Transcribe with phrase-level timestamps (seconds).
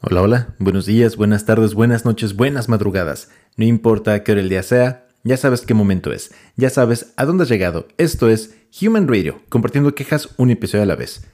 [0.00, 3.30] Hola, hola, buenos días, buenas tardes, buenas noches, buenas madrugadas.
[3.56, 7.24] No importa qué hora el día sea, ya sabes qué momento es, ya sabes a
[7.24, 7.88] dónde has llegado.
[7.98, 11.26] Esto es Human Radio, compartiendo quejas un episodio a la vez.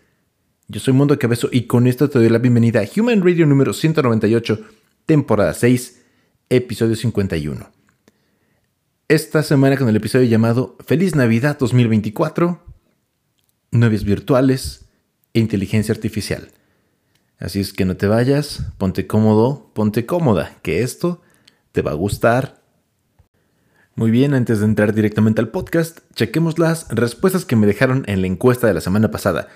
[0.66, 3.74] Yo soy Mundo Cabezo y con esto te doy la bienvenida a Human Radio número
[3.74, 4.58] 198,
[5.04, 6.00] temporada 6,
[6.48, 7.70] episodio 51.
[9.08, 12.62] Esta semana con el episodio llamado Feliz Navidad 2024,
[13.72, 14.86] novias virtuales
[15.34, 16.48] e inteligencia artificial.
[17.38, 21.20] Así es que no te vayas, ponte cómodo, ponte cómoda, que esto
[21.72, 22.62] te va a gustar.
[23.96, 28.20] Muy bien, antes de entrar directamente al podcast, chequemos las respuestas que me dejaron en
[28.20, 29.48] la encuesta de la semana pasada.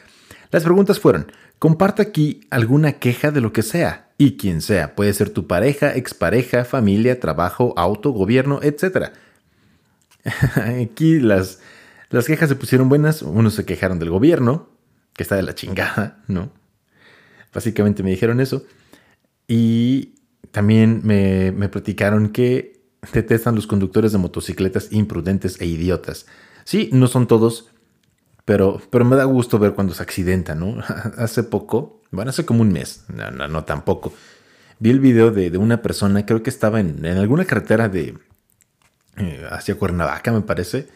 [0.50, 5.12] Las preguntas fueron, comparta aquí alguna queja de lo que sea, y quien sea, puede
[5.12, 9.12] ser tu pareja, expareja, familia, trabajo, auto, gobierno, etc.
[10.82, 11.60] aquí las,
[12.10, 14.70] las quejas se pusieron buenas, unos se quejaron del gobierno,
[15.14, 16.57] que está de la chingada, ¿no?
[17.52, 18.64] Básicamente me dijeron eso.
[19.46, 20.14] Y
[20.50, 22.78] también me, me platicaron que
[23.12, 26.26] detestan los conductores de motocicletas imprudentes e idiotas.
[26.64, 27.70] Sí, no son todos,
[28.44, 30.82] pero, pero me da gusto ver cuando se accidentan, ¿no?
[31.18, 34.12] hace poco, bueno, hace como un mes, no, no, no tampoco.
[34.78, 38.16] Vi el video de, de, una persona, creo que estaba en, en alguna carretera de
[39.16, 40.88] eh, hacia Cuernavaca, me parece,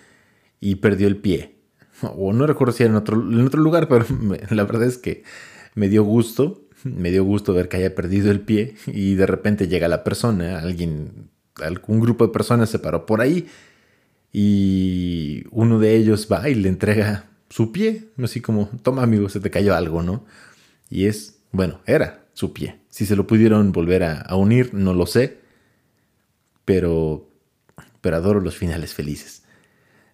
[0.60, 1.58] y perdió el pie.
[2.16, 4.04] O no recuerdo si era en otro, en otro lugar, pero
[4.50, 5.22] la verdad es que
[5.74, 9.68] me dio gusto, me dio gusto ver que haya perdido el pie y de repente
[9.68, 11.28] llega la persona, alguien,
[11.62, 13.46] algún grupo de personas se paró por ahí
[14.32, 19.40] y uno de ellos va y le entrega su pie, así como, toma amigo, se
[19.40, 20.24] te cayó algo, ¿no?
[20.88, 22.80] Y es, bueno, era su pie.
[22.88, 25.38] Si se lo pudieron volver a, unir, no lo sé,
[26.64, 27.28] pero,
[28.00, 29.42] pero adoro los finales felices.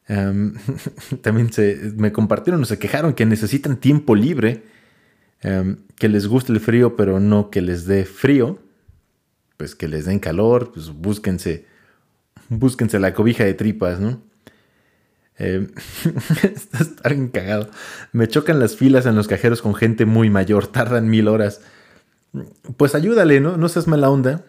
[1.22, 4.64] También se, me compartieron, se quejaron que necesitan tiempo libre
[5.40, 8.58] Em, que les guste el frío, pero no que les dé frío,
[9.56, 11.66] pues que les den calor, pues búsquense,
[12.98, 14.22] la cobija de tripas, ¿no?
[15.40, 15.68] Eh,
[16.72, 17.70] está bien cagado.
[18.10, 21.60] Me chocan las filas en los cajeros con gente muy mayor, tardan mil horas.
[22.76, 23.56] Pues ayúdale, ¿no?
[23.56, 24.46] No seas mala onda.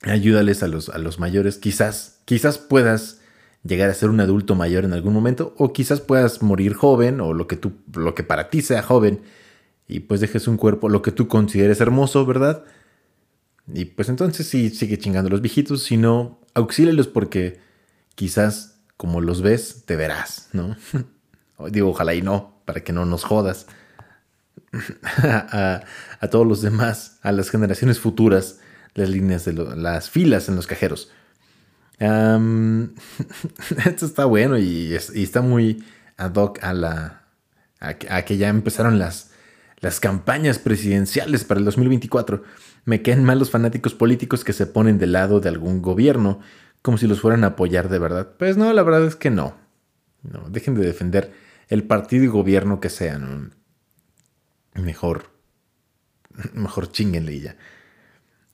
[0.00, 1.58] Ayúdales a los, a los mayores.
[1.58, 3.20] Quizás, quizás puedas
[3.62, 7.34] llegar a ser un adulto mayor en algún momento, o quizás puedas morir joven, o
[7.34, 9.20] lo que, tú, lo que para ti sea joven
[9.86, 12.64] y pues dejes un cuerpo, lo que tú consideres hermoso, ¿verdad?
[13.72, 17.60] Y pues entonces sí, sigue chingando a los viejitos, si no, auxílialos porque
[18.14, 20.76] quizás como los ves, te verás, ¿no?
[21.70, 23.66] Digo, ojalá y no, para que no nos jodas.
[25.22, 25.82] a,
[26.30, 28.60] todos los demás, a las generaciones futuras,
[28.94, 31.10] las líneas de las filas en los cajeros.
[31.98, 35.84] esto está bueno y, está muy
[36.16, 37.20] ad hoc a la
[37.80, 39.30] a que ya empezaron las,
[39.84, 42.42] las campañas presidenciales para el 2024.
[42.86, 46.40] Me quedan mal los fanáticos políticos que se ponen del lado de algún gobierno,
[46.80, 48.32] como si los fueran a apoyar de verdad.
[48.38, 49.54] Pues no, la verdad es que no.
[50.22, 51.34] No, dejen de defender
[51.68, 53.54] el partido y gobierno que sean.
[54.74, 55.26] Mejor,
[56.54, 57.56] mejor chinguenle ya.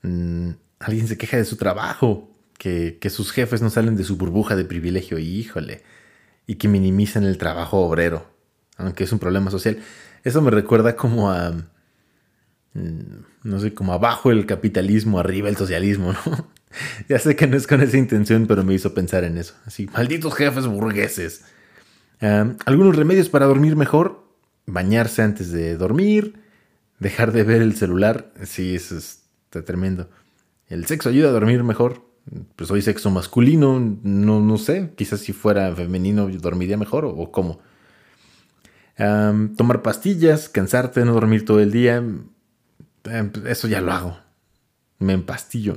[0.02, 4.16] Mm, alguien se queja de su trabajo, que, que sus jefes no salen de su
[4.16, 5.84] burbuja de privilegio, híjole,
[6.44, 8.26] y que minimizan el trabajo obrero,
[8.76, 9.78] aunque es un problema social.
[10.24, 11.52] Eso me recuerda como a.
[12.74, 16.48] Mm, no sé, como abajo el capitalismo, arriba el socialismo, ¿no?
[17.08, 19.54] ya sé que no es con esa intención, pero me hizo pensar en eso.
[19.64, 21.44] Así, malditos jefes burgueses.
[22.20, 24.24] algunos remedios para dormir mejor:
[24.66, 26.34] bañarse antes de dormir,
[26.98, 28.32] dejar de ver el celular.
[28.44, 30.08] Sí, eso está tremendo.
[30.68, 32.08] El sexo ayuda a dormir mejor.
[32.54, 34.92] Pues soy sexo masculino, no, no sé.
[34.94, 37.60] Quizás si fuera femenino dormiría mejor o, o cómo
[39.56, 41.96] tomar pastillas, cansarte, no dormir todo el día.
[41.96, 44.18] Em, eso ya lo hago.
[44.98, 45.76] Me empastillo.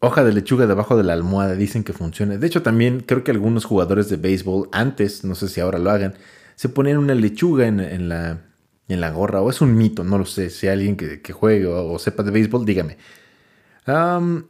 [0.00, 2.36] hoja de lechuga debajo de la almohada dicen que funciona.
[2.36, 5.90] De hecho, también creo que algunos jugadores de béisbol antes, no sé si ahora lo
[5.90, 6.14] hagan,
[6.56, 8.40] se ponían una lechuga en, la,
[8.88, 9.42] en la gorra.
[9.42, 10.50] O es un mito, no lo sé.
[10.50, 12.96] Si hay alguien que, juegue o, sepa de béisbol, dígame.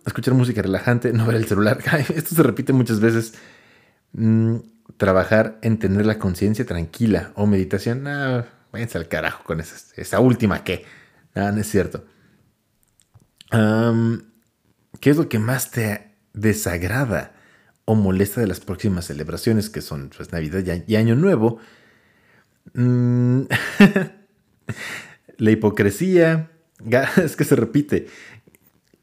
[0.06, 1.78] escuchar música relajante, no ver el celular.
[2.14, 3.34] Esto se repite muchas veces.
[4.12, 4.56] Mm,
[4.96, 10.20] trabajar en tener la conciencia tranquila o meditación, no, váyanse al carajo con esa, esa
[10.20, 10.84] última que.
[11.34, 12.04] No, no es cierto.
[15.00, 17.34] ¿Qué es lo que más te desagrada
[17.84, 21.58] o molesta de las próximas celebraciones que son pues, Navidad y, Año Nuevo?
[22.74, 23.42] Mm,
[25.38, 26.50] la hipocresía,
[27.22, 28.06] es que se repite.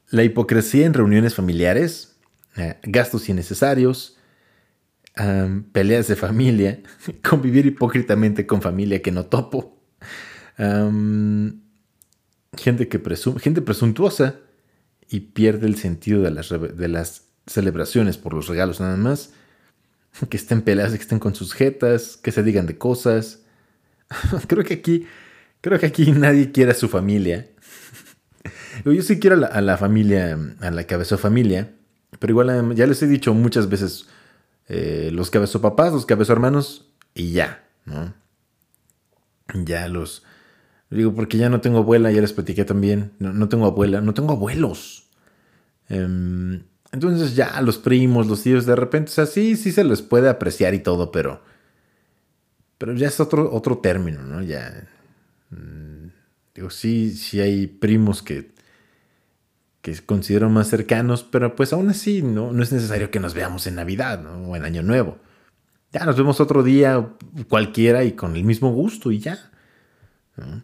[0.10, 2.16] La hipocresía en reuniones familiares,
[2.56, 4.18] eh, gastos innecesarios,
[5.72, 6.82] peleas de familia,
[7.30, 9.82] convivir hipócritamente con familia que no topo,
[12.58, 13.02] gente, que
[13.40, 14.36] gente presuntuosa
[15.10, 19.34] y pierde el sentido de las, de las celebraciones por los regalos nada más.
[20.30, 23.42] Que estén peleadas, que estén con sus jetas, que se digan de cosas.
[24.48, 25.06] creo que aquí,
[25.62, 27.48] creo que aquí nadie quiere a su familia.
[28.86, 31.74] Yo sí quiero a la, familia, a la cabeza familia,
[32.20, 34.08] pero igual ya les he dicho muchas veces,
[34.69, 36.86] eh, los cabezos papás, los cabezos hermanos,
[37.16, 38.13] y ya, ¿no?
[39.66, 40.24] Ya los...
[40.92, 44.33] Digo, porque ya no tengo abuela, ya les platiqué también, no, tengo abuela, no tengo
[44.33, 45.10] abuelos.
[45.88, 50.01] Em, entonces ya los primos, los tíos, de repente, o sea, sí, sí se les
[50.01, 51.42] puede apreciar y todo, pero...
[52.77, 54.42] Pero ya es otro, otro término, ¿no?
[54.42, 54.88] Ya...
[55.50, 56.10] Mm,
[56.56, 58.51] digo, sí, sí hay primos que
[59.81, 63.66] que considero más cercanos, pero pues aún así no, no es necesario que nos veamos
[63.68, 65.18] en Navidad o en Año Nuevo.
[65.92, 67.10] Ya nos vemos otro día
[67.48, 69.52] cualquiera y con el mismo gusto y ya.
[70.38, 70.64] ¿no?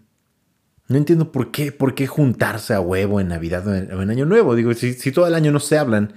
[0.90, 4.56] entiendo por qué, por qué juntarse a huevo en Navidad o en, Año Nuevo.
[4.56, 6.14] Digo, si, si, todo el año no se hablan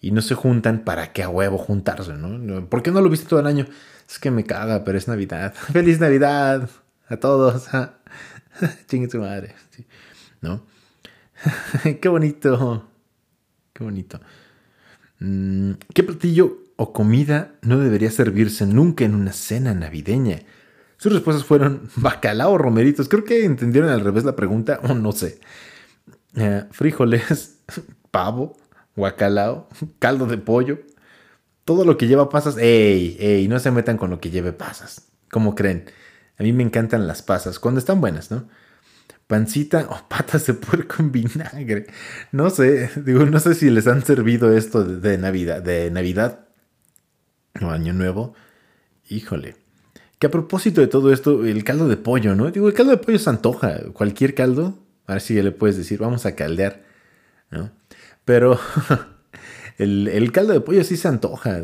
[0.00, 2.14] y no se juntan, ¿para qué a huevo juntarse?
[2.14, 2.68] ¿no?
[2.68, 3.66] ¿Por qué no lo viste todo el año?
[4.08, 5.52] Es que me caga, pero es Navidad.
[5.72, 6.70] ¡Feliz Navidad!
[7.08, 7.68] A todos.
[8.88, 9.54] Chingue su madre.
[10.40, 10.62] ¿No?
[12.00, 12.88] Qué bonito.
[13.72, 14.20] Qué bonito.
[15.20, 20.40] Mm, ¿Qué platillo o comida no debería servirse nunca en una cena navideña?
[20.98, 23.08] Sus respuestas fueron bacalao romeritos.
[23.08, 25.40] Creo que entendieron al revés la pregunta, o no sé.
[26.36, 27.60] Eh, frijoles,
[28.10, 28.56] pavo,
[28.94, 29.68] guacalao,
[29.98, 30.80] caldo de pollo.
[31.64, 32.56] Todo lo que lleva pasas.
[32.58, 33.16] ¡Ey!
[33.18, 33.48] ¡Ey!
[33.48, 35.08] No se metan con lo que lleve pasas.
[35.30, 35.86] ¿Cómo creen?
[36.38, 38.48] A mí me encantan las pasas, cuando están buenas, ¿no?
[39.26, 41.86] Pancita o patas de puerco en vinagre.
[42.32, 46.46] No sé, digo, no sé si les han servido esto de, Navidad, de Navidad
[47.60, 48.34] o Año Nuevo.
[49.08, 49.56] Híjole.
[50.18, 52.50] Que a propósito de todo esto, el caldo de pollo, ¿no?
[52.50, 53.80] Digo, el caldo de pollo se antoja.
[53.92, 56.82] Cualquier caldo, a ver si ya le puedes decir, vamos a caldear,
[57.50, 57.70] ¿no?
[58.24, 58.58] Pero
[59.78, 61.60] el, el caldo de pollo sí se antoja,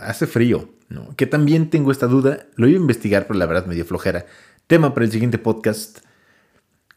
[0.00, 1.14] hace frío, ¿no?
[1.14, 4.26] Que también tengo esta duda, lo iba a investigar, pero la verdad me dio flojera.
[4.66, 6.00] Tema para el siguiente podcast.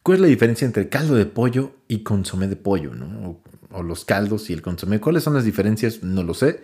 [0.04, 2.96] ¿Cuál es la diferencia entre caldo de pollo y consomé de pollo?
[2.96, 3.40] ¿no?
[3.72, 5.00] O, los caldos y el consomé.
[5.00, 6.02] ¿Cuáles son las diferencias?
[6.04, 6.62] No lo sé.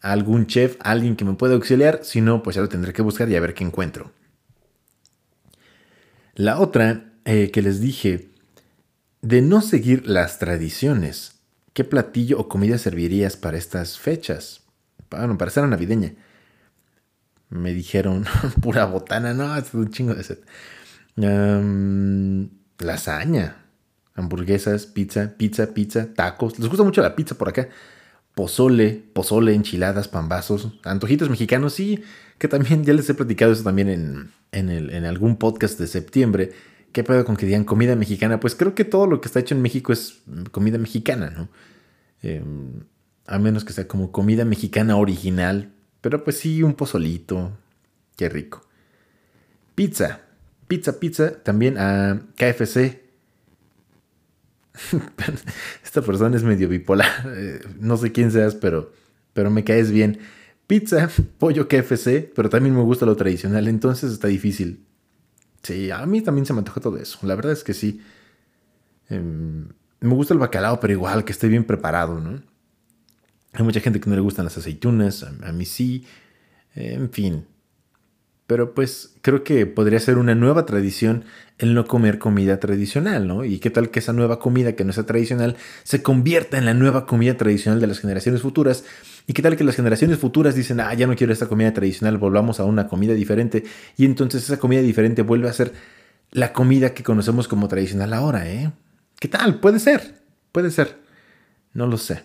[0.00, 2.00] ¿Algún chef, alguien que me pueda auxiliar?
[2.02, 4.10] Si no, pues ya lo tendré que buscar y a ver qué encuentro.
[6.34, 8.30] La otra eh, que les dije,
[9.20, 11.36] de no seguir las tradiciones,
[11.72, 14.62] ¿qué platillo o comida servirías para estas fechas?
[15.08, 16.14] Bueno, para ser navideña.
[17.48, 18.24] Me dijeron,
[18.60, 20.44] pura botana, no, es un chingo de set
[22.84, 23.56] lasaña,
[24.14, 26.58] hamburguesas, pizza, pizza, pizza, tacos.
[26.58, 27.68] Les gusta mucho la pizza por acá.
[28.34, 32.02] Pozole, pozole, enchiladas, pambazos, antojitos mexicanos, sí,
[32.38, 36.52] que también ya les he platicado eso también en, en, algún podcast de septiembre.
[36.92, 38.40] ¿Qué pedo con que digan comida mexicana?
[38.40, 41.48] Pues creo que todo lo que está hecho en México es comida mexicana, ¿no?
[42.22, 42.84] Em,
[43.26, 45.72] a menos que sea como comida mexicana original.
[46.00, 47.52] Pero pues sí, un pozolito.
[48.16, 48.66] Qué rico.
[49.74, 50.20] Pizza.
[50.72, 53.02] Pizza Pizza, también a KFC.
[55.84, 57.10] Esta persona es medio bipolar.
[57.26, 58.90] Eh, no sé quién seas, pero,
[59.34, 60.20] pero me caes bien.
[60.66, 64.86] Pizza, pollo KFC, pero también me gusta lo tradicional, entonces está difícil.
[65.62, 67.18] Sí, a mí también se me antoja todo eso.
[67.20, 68.00] La verdad es que sí.
[69.10, 69.68] Em,
[70.00, 72.42] me gusta el bacalao, pero igual que esté bien preparado, ¿no?
[73.52, 76.06] Hay mucha gente que no le gustan las aceitunas, a mí sí.
[76.74, 77.44] En fin,
[78.52, 81.24] pero pues creo que podría ser una nueva tradición
[81.56, 83.46] el no comer comida tradicional, ¿no?
[83.46, 86.74] Y qué tal que esa nueva comida que no sea tradicional se convierta en la
[86.74, 88.84] nueva comida tradicional de las generaciones futuras.
[89.26, 92.18] Y qué tal que las generaciones futuras dicen, ah, ya no quiero esta comida tradicional,
[92.18, 93.64] volvamos a una comida diferente.
[93.96, 95.72] Y entonces esa comida diferente vuelve a ser
[96.30, 98.70] la comida que conocemos como tradicional ahora, ¿eh?
[99.18, 99.60] ¿Qué tal?
[99.60, 100.16] Puede ser,
[100.52, 100.98] puede ser.
[101.72, 102.20] No lo sé.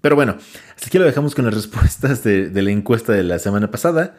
[0.00, 0.38] Pero bueno,
[0.74, 4.16] hasta aquí lo dejamos con las respuestas de, de la encuesta de la semana pasada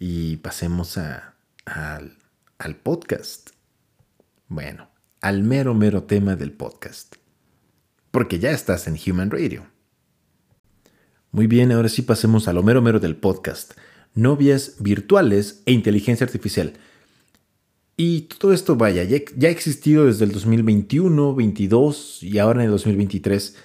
[0.00, 2.16] y pasemos al,
[2.58, 3.50] al podcast.
[4.48, 4.88] Bueno,
[5.20, 7.16] al mero, mero tema del podcast.
[8.10, 9.66] Porque ya estás en Human Radio.
[11.32, 13.74] Muy bien, ahora sí pasemos a lo mero, mero del podcast.
[14.14, 16.72] Novias virtuales e inteligencia artificial.
[17.98, 22.70] Y todo esto, vaya, ya, ha existido desde el 2021, 22 y ahora en el
[22.72, 23.56] 2023.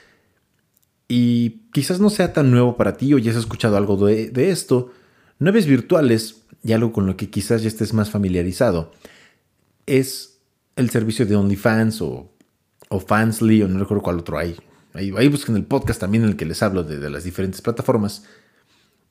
[1.07, 4.49] Y quizás no sea tan nuevo para ti o ya has escuchado algo de, de
[4.49, 4.91] esto,
[5.39, 8.91] Novias virtuales, y algo con lo que quizás ya estés más familiarizado,
[9.85, 10.39] es
[10.75, 12.31] el servicio de OnlyFans o,
[12.89, 14.55] o Fansly, o no recuerdo cuál otro hay.
[14.95, 18.23] Ahí, busquen el podcast también en el que les hablo de, las diferentes plataformas.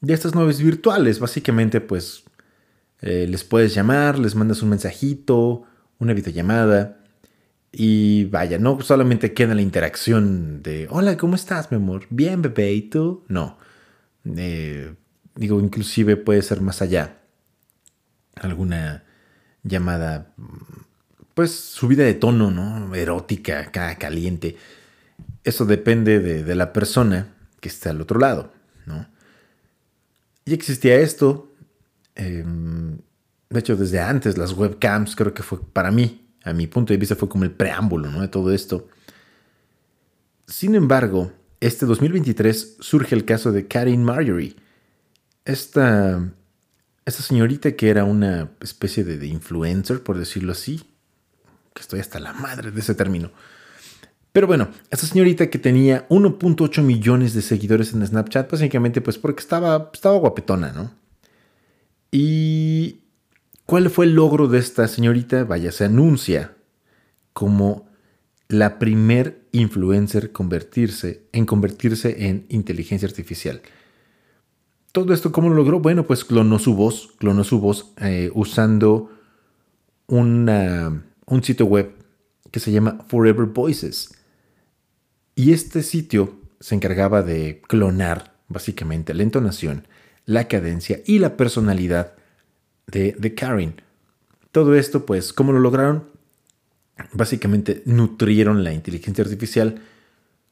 [0.00, 2.24] De estas novias virtuales, básicamente, pues
[3.02, 5.64] eh, les puedes llamar, les mandas un mensajito,
[5.98, 7.00] una videollamada,
[7.70, 12.06] Y vaya, no solamente queda la interacción de, hola, ¿cómo estás, mi amor?
[12.08, 13.24] Bien, bebé, ¿y tú?
[13.28, 13.58] No.
[14.24, 14.94] Eh,
[15.34, 17.18] digo, inclusive puede ser más allá.
[18.36, 19.04] Alguna
[19.62, 20.32] llamada,
[21.34, 22.94] pues subida de tono, ¿no?
[22.94, 24.56] Erótica, caliente.
[25.42, 28.52] Eso depende de, la persona que está al otro lado,
[28.86, 29.06] ¿no?
[30.44, 31.52] Y existía esto.
[32.14, 32.98] Em,
[33.50, 36.98] de hecho, desde antes, las webcams, creo que fue para mí, a mi punto de
[36.98, 38.20] vista, fue como el preámbulo ¿no?
[38.20, 38.88] de todo esto.
[40.46, 44.56] Sin embargo, este 2023 surge el caso de Karin Marjorie.
[45.44, 46.32] Esta,
[47.04, 50.82] esta señorita que era una especie de, influencer, por decirlo así,
[51.74, 53.30] que estoy hasta la madre de ese término.
[54.32, 59.40] Pero bueno, esta señorita que tenía 1.8 millones de seguidores en Snapchat, básicamente pues porque
[59.40, 60.92] estaba, estaba guapetona, ¿no?
[62.10, 63.04] Y
[63.66, 65.44] ¿Cuál fue el logro de esta señorita?
[65.44, 66.54] Vaya, se anuncia
[67.32, 67.88] como
[68.48, 73.62] la primer influencer convertirse, en convertirse en inteligencia artificial.
[74.94, 75.80] Todo esto, ¿cómo lo logró?
[75.80, 79.10] Bueno, pues clonó su voz, clonó su voz eh, usando
[80.06, 81.96] un sitio web
[82.52, 84.14] que se llama Forever Voices.
[85.34, 89.88] Y este sitio se encargaba de clonar básicamente la entonación,
[90.26, 92.12] la cadencia y la personalidad
[92.86, 93.82] de, Karen.
[94.52, 96.04] Todo esto, pues, ¿cómo lo lograron?
[97.12, 99.82] Básicamente nutrieron la inteligencia artificial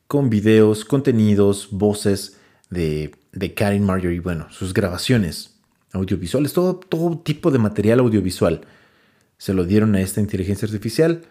[0.09, 2.39] con videos, contenidos, voces
[2.71, 5.57] de, de Karen Marjorie, bueno, sus grabaciones
[5.93, 8.62] audiovisuales, todo, todo tipo de material audiovisual.
[9.39, 11.23] Se lo dieron a esta inteligencia artificial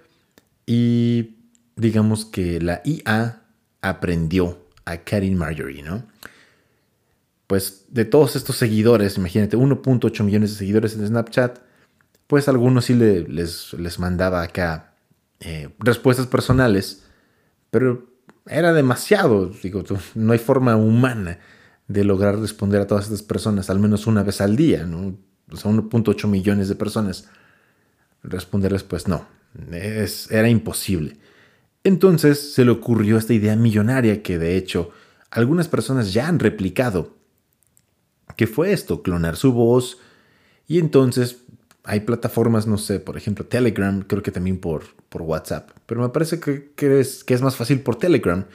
[0.65, 1.37] y
[1.75, 3.43] digamos que la IA
[3.81, 6.03] aprendió a Karen Marjorie, ¿no?
[7.51, 11.59] pues de todos estos seguidores, imagínate, 1.8 millones de seguidores en Snapchat,
[12.25, 14.93] pues algunos sí les, les, mandaba acá
[15.41, 17.03] eh, respuestas personales,
[17.69, 18.07] pero
[18.45, 19.83] era demasiado, digo,
[20.15, 21.39] no hay forma humana
[21.91, 25.17] de lograr responder a todas estas personas, al menos una vez al día, ¿no?
[25.51, 27.29] O sea, 1.8 millones de personas.
[28.23, 29.25] Responderles, pues no,
[29.71, 31.17] es, era imposible.
[31.83, 34.91] Entonces se le ocurrió esta idea millonaria que de hecho
[35.31, 37.21] algunas personas ya han replicado
[38.35, 39.01] ¿Qué fue esto?
[39.01, 39.99] Clonar su voz.
[40.67, 41.43] Y entonces
[41.83, 45.71] hay plataformas, no sé, por ejemplo Telegram, creo que también por, por WhatsApp.
[45.85, 48.45] Pero me parece que, es, que es más fácil por Telegram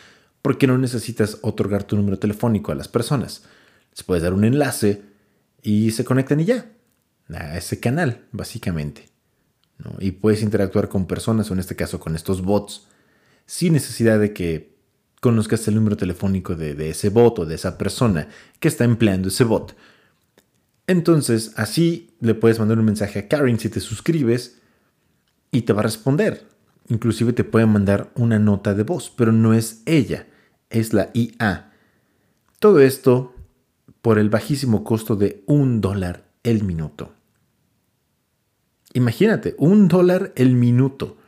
[0.46, 3.42] porque no necesitas otorgar tu número telefónico a las personas.
[3.90, 5.02] Les puedes dar un enlace
[5.60, 6.70] y se conectan y ya.
[7.30, 9.08] A ese canal, básicamente.
[9.98, 12.86] Y puedes interactuar con personas, o en este caso con estos bots,
[13.44, 14.76] sin necesidad de que
[15.20, 18.28] conozcas el número telefónico de, ese bot o de esa persona
[18.60, 19.74] que está empleando ese bot.
[20.86, 24.60] Entonces, así le puedes mandar un mensaje a Karen si te suscribes
[25.50, 26.46] y te va a responder.
[26.86, 30.28] Inclusive te puede mandar una nota de voz, pero no es ella,
[30.70, 31.72] es la IA.
[32.58, 33.34] Todo esto
[34.02, 37.12] por el bajísimo costo de un dólar el minuto.
[38.92, 41.18] Imagínate, un dólar el minuto.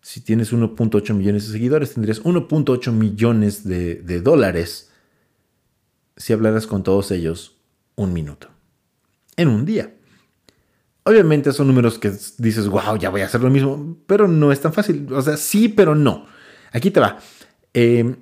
[0.00, 4.90] Si tienes 1.8 millones de seguidores, tendrías 1.8 millones de, dólares
[6.16, 7.56] si hablaras con todos ellos
[7.96, 8.48] un minuto.
[9.36, 9.94] En un día.
[11.02, 14.60] Obviamente son números que dices, wow, ya voy a hacer lo mismo, pero no es
[14.60, 15.12] tan fácil.
[15.12, 16.26] O sea, sí, pero no.
[16.70, 17.18] Aquí te va.
[17.72, 18.14] Em,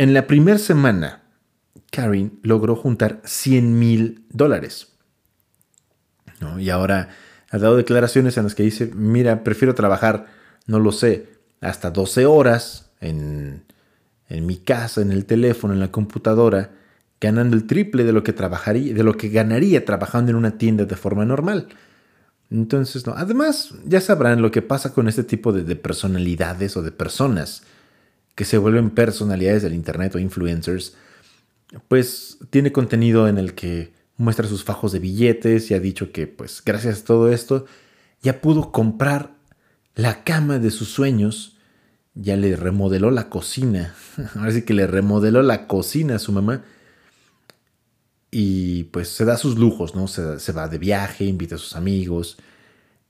[0.00, 1.22] en la primera semana,
[1.90, 4.88] Karen logró juntar 100 mil dólares.
[6.58, 7.10] Y ahora
[7.50, 10.26] ha dado declaraciones en las que dice, mira, prefiero trabajar
[10.66, 11.28] no lo sé,
[11.60, 13.64] hasta 12 horas en,
[14.30, 16.70] mi casa, en el teléfono, en la computadora,
[17.20, 20.86] ganando el triple de lo que trabajaría, de lo que ganaría trabajando en una tienda
[20.86, 21.68] de forma normal.
[22.50, 23.12] Entonces, no.
[23.18, 27.64] Además, ya sabrán lo que pasa con este tipo de, personalidades o de personas
[28.40, 30.94] que se vuelven personalidades del Internet o influencers.
[31.88, 36.26] Pues tiene contenido en el que muestra sus fajos de billetes y ha dicho que,
[36.26, 37.66] pues, gracias a todo esto,
[38.22, 39.34] ya pudo comprar
[39.94, 41.58] la cama de sus sueños,
[42.14, 43.94] ya le remodeló la cocina.
[44.34, 46.64] Ahora sí que le remodeló la cocina a su mamá.
[48.30, 50.08] Y pues se da sus lujos, ¿no?
[50.08, 52.38] Se, va de viaje, invita a sus amigos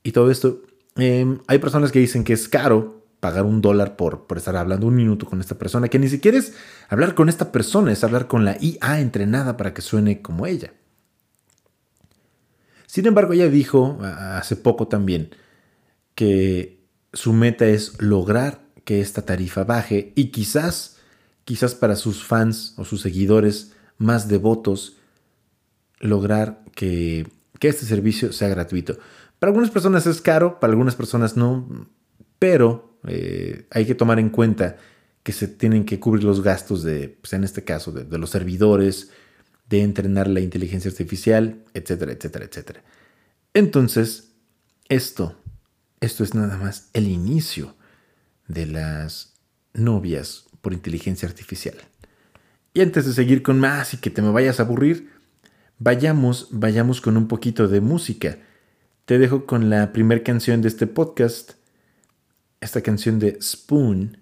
[0.03, 0.61] y todo esto.
[0.97, 4.87] Em, hay personas que dicen que es caro pagar un dólar por, por estar hablando
[4.87, 6.53] un minuto con esta persona, que ni siquiera es
[6.89, 10.73] hablar con esta persona, es hablar con la IA entrenada para que suene como ella.
[12.87, 15.29] Sin embargo, ella dijo hace poco también
[16.15, 20.97] que su meta es lograr que esta tarifa baje y quizás,
[21.45, 24.97] quizás para sus fans o sus seguidores más devotos,
[25.99, 27.27] lograr que,
[27.59, 28.97] que este servicio sea gratuito.
[29.37, 31.87] Para algunas personas es caro, para algunas personas no,
[32.39, 34.77] pero Eh, hay que tomar en cuenta
[35.23, 38.29] que se tienen que cubrir los gastos de, pues en este caso, de, de los
[38.29, 39.11] servidores,
[39.69, 42.83] de entrenar la inteligencia artificial, etcétera, etcétera, etcétera.
[43.53, 44.31] Entonces,
[44.89, 45.37] esto,
[45.99, 47.75] esto es nada más el inicio
[48.47, 49.33] de las
[49.73, 51.75] novias por inteligencia artificial.
[52.73, 55.09] Y antes de seguir con más y que te me vayas a aburrir,
[55.79, 58.37] vayamos, vayamos con un poquito de música.
[59.05, 61.53] Te dejo con la primera canción de este podcast,
[62.61, 64.17] esta canción de Spoon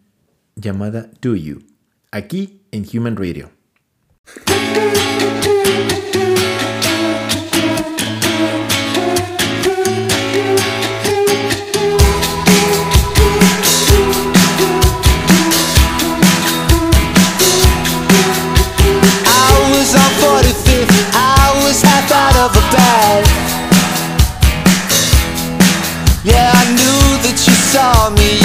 [0.56, 1.62] llamada Do You,
[2.10, 3.52] aquí en Human Radio.
[27.72, 28.39] Estamos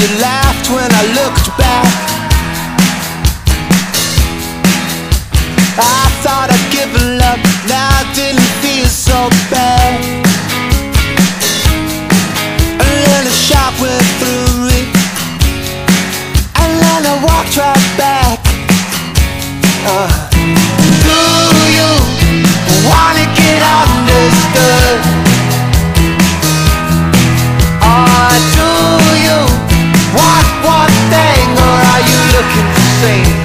[33.04, 33.43] de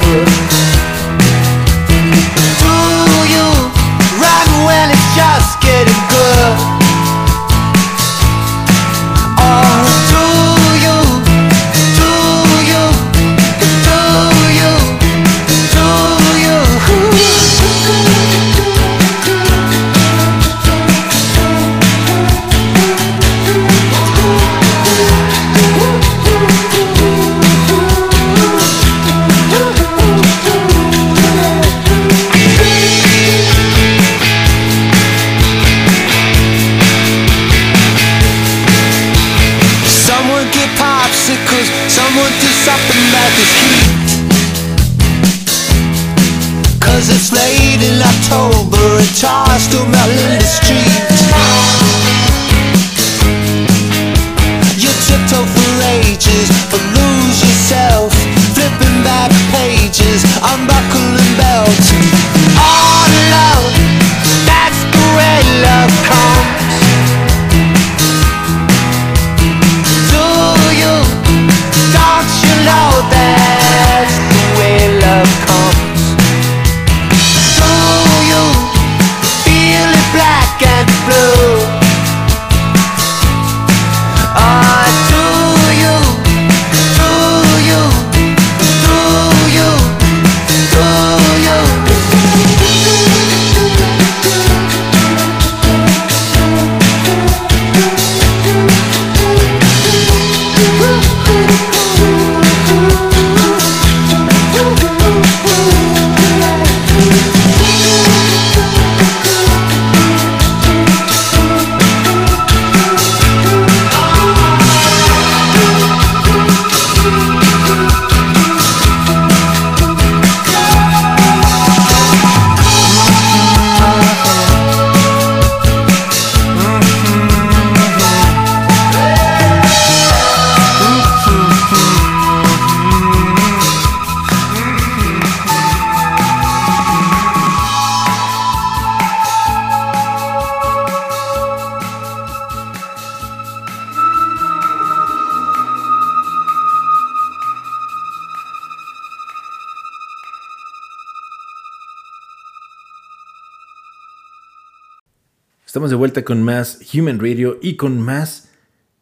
[155.99, 158.49] vuelta con más Human Radio y con más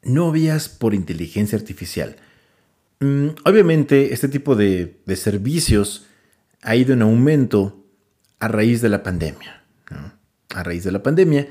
[0.04, 2.18] novias por inteligencia artificial.
[3.00, 6.08] Mm, obviamente este tipo de, servicios
[6.64, 7.86] ha ido en aumento
[8.40, 9.64] a raíz de la pandemia.
[10.56, 11.48] A raíz de la pandemia,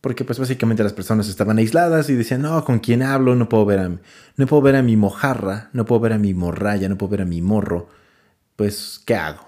[0.00, 3.34] porque pues básicamente las personas estaban aisladas y decían, no, ¿con quién hablo?
[3.36, 6.34] No puedo ver a, no puedo ver a mi mojarra, no puedo ver a mi
[6.34, 7.88] morraya, no puedo ver a mi morro.
[8.56, 9.46] Pues, ¿qué hago?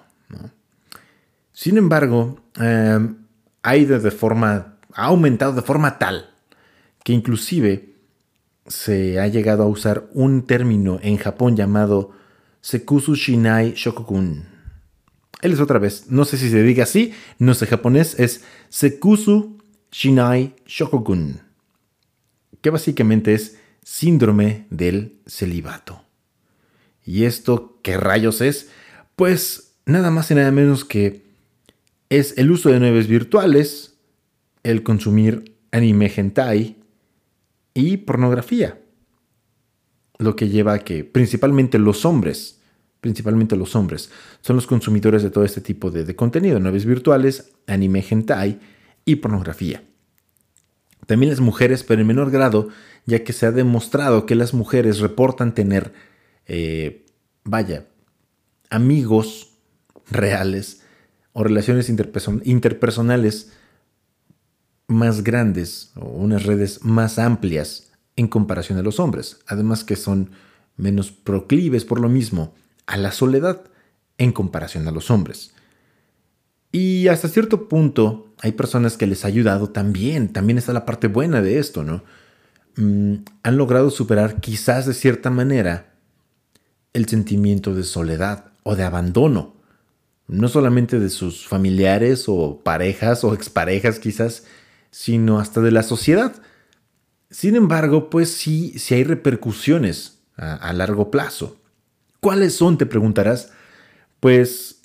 [1.53, 3.17] Sin embargo, em,
[3.63, 6.31] ha ido de forma, ha aumentado de forma tal
[7.03, 7.95] que inclusive
[8.67, 12.13] se ha llegado a usar un término en Japón llamado
[12.63, 14.47] Sekusu Shinai Shokokun.
[15.43, 19.59] Él es otra vez, no sé si se diga así, no sé japonés, es Sekusu
[19.93, 21.43] Shinai Shokokun.
[22.63, 26.03] Que básicamente es síndrome del celibato.
[27.05, 28.71] ¿Y esto qué rayos es?
[29.15, 31.27] Pues nada más y nada menos que
[32.09, 33.94] es el uso de nueves virtuales,
[34.65, 36.77] el consumir anime hentai
[37.75, 38.81] y pornografía.
[40.19, 42.61] Lo que lleva a que principalmente los hombres,
[43.01, 48.05] principalmente los hombres, son los consumidores de todo este tipo de, contenido, nueves virtuales, anime
[48.09, 48.59] hentai
[49.05, 49.85] y pornografía.
[51.07, 52.71] También las mujeres, pero en menor grado,
[53.05, 55.93] ya que se ha demostrado que las mujeres reportan tener,
[56.47, 57.05] eh,
[57.45, 57.87] vaya,
[58.71, 59.51] amigos
[60.11, 60.83] reales
[61.35, 63.53] o relaciones interpersonales
[64.87, 69.39] más grandes o unas redes más amplias en comparación a los hombres.
[69.47, 70.31] Además que son
[70.77, 72.55] menos proclives por lo mismo
[72.87, 73.63] a la soledad
[74.19, 75.55] en comparación a los hombres.
[76.73, 81.07] Y hasta cierto punto hay personas que les ha ayudado también, también está la parte
[81.07, 82.03] buena de esto, ¿no?
[82.77, 85.95] Mm, han logrado superar quizás de cierta manera
[86.93, 89.55] el sentimiento de soledad o de abandono,
[90.27, 94.45] no solamente de sus familiares o parejas o exparejas quizás,
[94.95, 96.41] sino hasta de la sociedad.
[97.29, 101.61] Sin embargo, pues sí, sí hay repercusiones a, a largo plazo.
[102.21, 102.79] ¿Cuáles son?
[102.79, 103.51] Te preguntarás.
[104.21, 104.83] Pues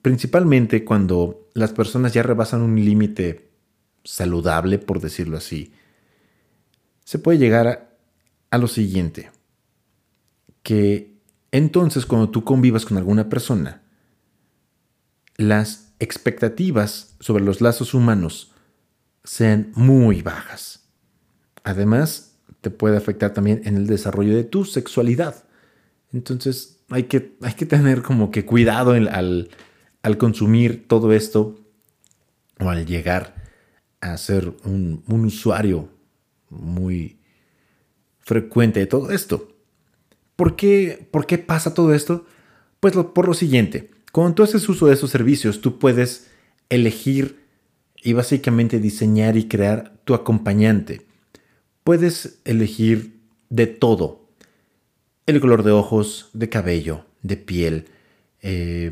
[0.00, 3.50] principalmente cuando las personas ya rebasan un límite
[4.02, 5.74] saludable, por decirlo así,
[7.04, 7.98] se puede llegar
[8.48, 9.30] a, lo siguiente,
[10.62, 11.18] que
[11.50, 13.82] entonces cuando tú convivas con alguna persona,
[15.36, 18.51] las expectativas sobre los lazos humanos
[19.24, 20.88] sean muy bajas.
[21.64, 25.44] Además, te puede afectar también en el desarrollo de tu sexualidad.
[26.12, 29.50] Entonces, hay que, hay que tener como que cuidado al,
[30.02, 31.58] al consumir todo esto
[32.58, 33.42] o al llegar
[34.00, 35.88] a ser un, usuario
[36.50, 37.18] muy
[38.20, 39.56] frecuente de todo esto.
[40.36, 42.26] ¿Por qué, ¿Por qué pasa todo esto?
[42.80, 46.30] Pues por lo siguiente, cuando tú haces uso de esos servicios, tú puedes
[46.68, 47.41] elegir
[48.02, 51.06] y básicamente diseñar y crear tu acompañante.
[51.84, 54.28] Puedes elegir de todo.
[55.26, 57.86] El color de ojos, de cabello, de piel,
[58.40, 58.90] eh,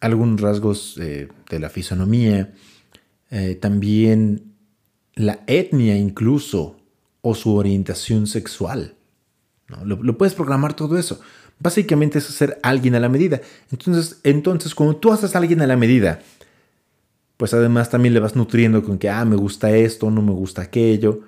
[0.00, 2.54] algunos rasgos eh, de la fisonomía,
[3.30, 4.52] eh, también
[5.14, 6.76] la etnia incluso
[7.22, 8.94] o su orientación sexual.
[9.84, 11.20] Lo, puedes programar todo eso.
[11.58, 13.40] Básicamente es hacer alguien a la medida.
[13.70, 16.20] Entonces, entonces, cuando tú haces alguien a la medida,
[17.42, 20.62] pues además también le vas nutriendo con que, ah, me gusta esto, no me gusta
[20.62, 21.22] aquello.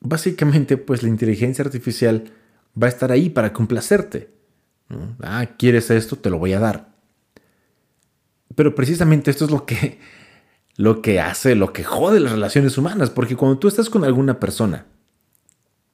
[0.00, 2.32] Básicamente, pues la inteligencia artificial
[2.74, 4.30] va a estar ahí para complacerte.
[5.22, 6.88] Ah, quieres esto, te lo voy a dar.
[8.56, 10.00] Pero precisamente esto es lo que,
[10.76, 14.40] lo que hace, lo que jode las relaciones humanas, porque cuando tú estás con alguna
[14.40, 14.86] persona,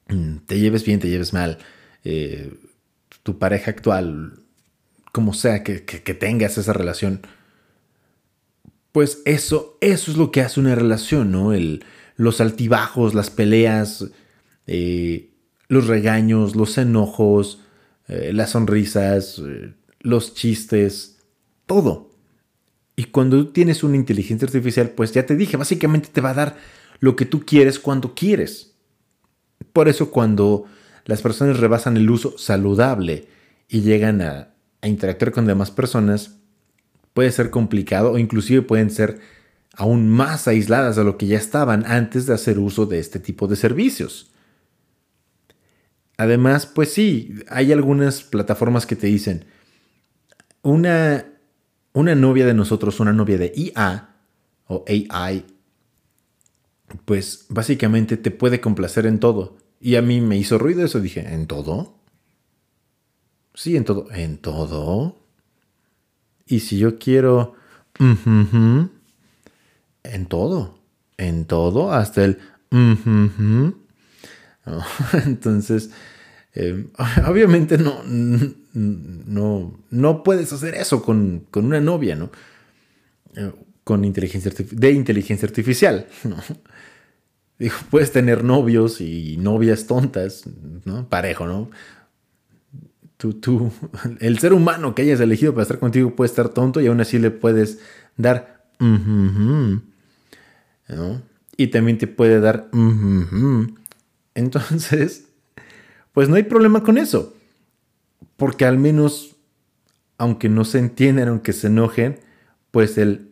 [0.09, 1.59] mm, te lleves bien, te lleves mal,
[2.03, 2.51] eh,
[3.23, 4.39] tu pareja actual,
[5.13, 5.81] como sea que,
[6.15, 7.21] tengas esa relación,
[8.95, 11.51] pues eso, eso es lo que hace una relación, ¿no?
[12.15, 14.07] Los altibajos, las peleas,
[14.69, 15.33] eh,
[15.67, 17.61] los regaños, los enojos,
[18.07, 19.43] eh, las sonrisas,
[19.99, 21.19] los chistes,
[21.67, 22.13] todo.
[22.95, 26.57] Y cuando tienes una inteligencia artificial, pues ya te dije, básicamente te va a dar
[27.01, 28.77] lo que tú quieres cuando quieres.
[29.73, 30.67] Por eso cuando
[31.05, 33.27] las personas rebasan el uso saludable
[33.69, 34.55] y llegan a,
[34.85, 36.37] interactuar con demás personas,
[37.15, 39.21] puede ser complicado o inclusive pueden ser
[39.77, 43.49] aún más aisladas de lo que ya estaban antes de hacer uso de este tipo
[43.49, 44.31] de servicios.
[46.17, 49.47] Además, pues sí, hay algunas plataformas que te dicen,
[50.63, 51.27] una
[51.95, 54.17] una novia de nosotros, una novia de IA
[54.67, 55.47] o AI,
[57.05, 59.57] pues básicamente te puede complacer en todo.
[59.81, 61.95] Y a mí me hizo ruido eso, dije, ¿en todo?
[63.55, 64.11] Sí, en todo.
[64.11, 65.24] ¿En todo?
[66.47, 67.55] Y si yo quiero...
[70.03, 70.79] en todo.
[71.17, 72.39] En todo, hasta el...
[75.27, 75.91] Entonces,
[76.55, 76.89] em,
[77.29, 82.31] obviamente no, no, no puedes hacer eso con, una novia, ¿no?
[83.37, 83.53] Eh,
[83.83, 86.37] con inteligencia de inteligencia artificial, ¿no?
[87.59, 90.43] Digo, puedes tener novios y novias tontas,
[90.85, 91.09] ¿no?
[91.09, 91.71] Parejo, ¿no?
[93.17, 93.73] Tú, tú,
[94.21, 97.19] el ser humano que hayas elegido para estar contigo puede estar tonto y aún así
[97.19, 97.81] le puedes
[98.17, 99.83] dar, ¿no?
[101.57, 102.69] Y también te puede dar,
[104.35, 105.29] entonces,
[106.13, 107.35] pues no hay problema con eso
[108.37, 109.37] porque al menos,
[110.19, 112.21] aunque no se entiendan, aunque se enojen,
[112.71, 113.31] pues el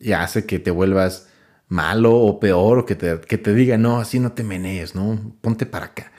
[0.00, 1.28] ya hace que te vuelvas
[1.68, 5.36] malo o peor, o que te, que te diga, no, así no te menees, ¿no?
[5.40, 6.12] Ponte para acá.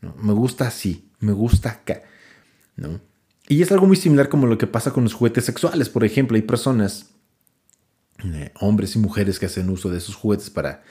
[0.00, 0.14] ¿no?
[0.20, 2.02] Me gusta así, me gusta acá,
[2.76, 3.00] ¿no?
[3.48, 5.88] Y es algo muy similar como lo que pasa con los juguetes sexuales.
[5.88, 7.10] Por ejemplo, hay personas,
[8.24, 10.82] eh, hombres y mujeres que hacen uso de esos juguetes para,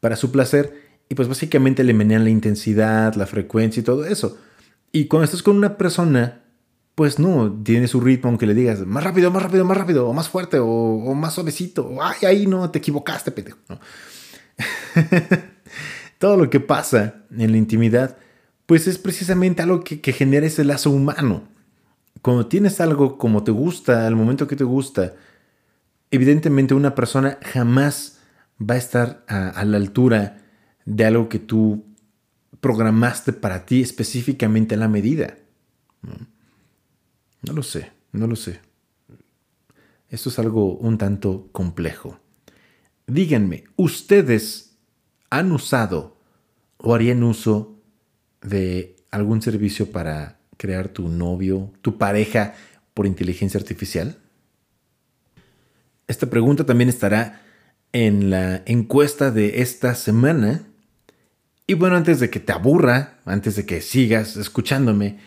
[0.00, 4.38] para su placer y pues básicamente le menean la intensidad, la frecuencia y todo eso.
[4.92, 6.42] Y cuando estás con una persona,
[6.94, 10.12] pues no, tiene su ritmo, aunque le digas más rápido, más rápido, más rápido, o
[10.12, 13.58] más fuerte, o, más suavecito, o ay, ahí no, te equivocaste, pendejo.
[16.18, 18.16] todo lo que pasa en la intimidad,
[18.68, 21.48] pues es precisamente algo que, que genera ese lazo humano.
[22.20, 25.14] Cuando tienes algo como te gusta, al momento que te gusta,
[26.10, 28.18] evidentemente una persona jamás
[28.60, 30.44] va a estar a la altura
[30.84, 31.86] de algo que tú
[32.60, 35.38] programaste para ti específicamente a la medida.
[36.02, 37.54] ¿no?
[37.54, 38.60] lo sé, no lo sé.
[40.10, 42.20] Esto es algo un tanto complejo.
[43.06, 44.76] Díganme, ¿ustedes
[45.30, 46.18] han usado
[46.76, 47.77] o harían uso
[48.42, 52.54] de algún servicio para crear tu novio, tu pareja
[52.94, 54.16] por inteligencia artificial?
[56.06, 57.42] Esta pregunta también estará
[57.92, 60.62] en la encuesta de esta semana
[61.66, 65.18] y bueno, antes de que te aburra, antes de que sigas escuchándome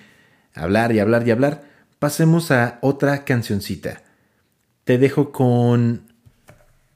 [0.55, 1.63] hablar y hablar y hablar,
[1.99, 4.01] pasemos a otra cancioncita.
[4.83, 6.01] Te dejo con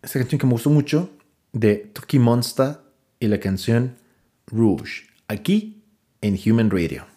[0.02, 1.12] esta canción que me gustó mucho
[1.54, 2.78] de Toki Monster
[3.20, 3.96] y la canción
[4.48, 5.75] Rouge, aquí
[6.26, 7.15] en Human Radio.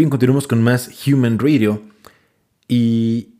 [0.00, 1.82] Bien, continuamos con más Human Radio.
[2.68, 3.34] Y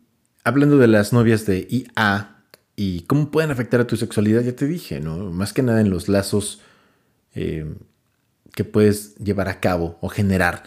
[0.45, 2.37] hablando de las novias de IA
[2.77, 5.31] y cómo pueden afectar a tu sexualidad, ya te dije, ¿no?
[5.31, 6.61] Más que nada en los lazos
[7.35, 7.65] eh,
[8.53, 10.65] que puedes llevar a cabo o generar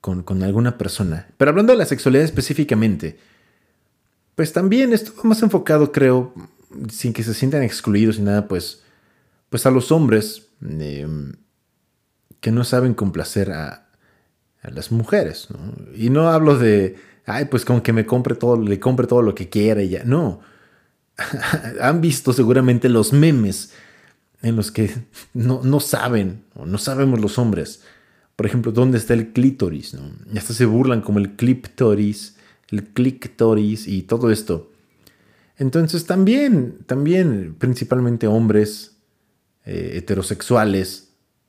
[0.00, 1.28] con, alguna persona.
[1.36, 3.18] Pero hablando de la sexualidad específicamente,
[4.36, 6.32] pues también esto más enfocado, creo,
[6.88, 8.84] sin que se sientan excluidos y nada, pues,
[9.50, 11.06] pues a los hombres eh,
[12.40, 13.85] que no saben complacer a,
[14.70, 15.48] las mujeres.
[15.94, 19.34] Y no hablo de, ay, pues como que me compre todo, le compre todo lo
[19.34, 20.04] que quiera ya.
[20.04, 20.40] No.
[21.80, 23.72] Han visto seguramente los memes
[24.42, 24.90] en los que
[25.34, 27.82] no, saben, o no sabemos los hombres.
[28.36, 29.94] Por ejemplo, ¿dónde está el clítoris?
[29.94, 30.10] ¿no?
[30.32, 32.36] Y hasta se burlan como el cliptoris,
[32.70, 34.72] el clictoris y todo esto.
[35.58, 38.96] Entonces también, también, principalmente hombres
[39.64, 41.06] eh, heterosexuales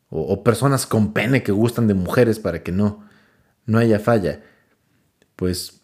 [0.10, 3.07] o, personas con pene que gustan de mujeres para que no,
[3.68, 4.42] no haya falla.
[5.36, 5.82] Pues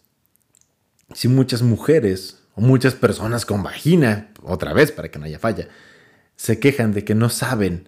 [1.13, 5.67] si muchas mujeres o muchas personas con vagina, otra vez para que no haya falla,
[6.36, 7.88] se quejan de que no saben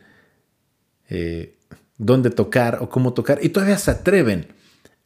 [1.10, 1.58] eh,
[1.98, 4.54] dónde tocar o cómo tocar y todavía se atreven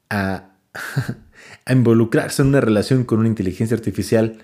[0.10, 0.58] a,
[1.70, 4.40] involucrarse en una relación con una inteligencia artificial,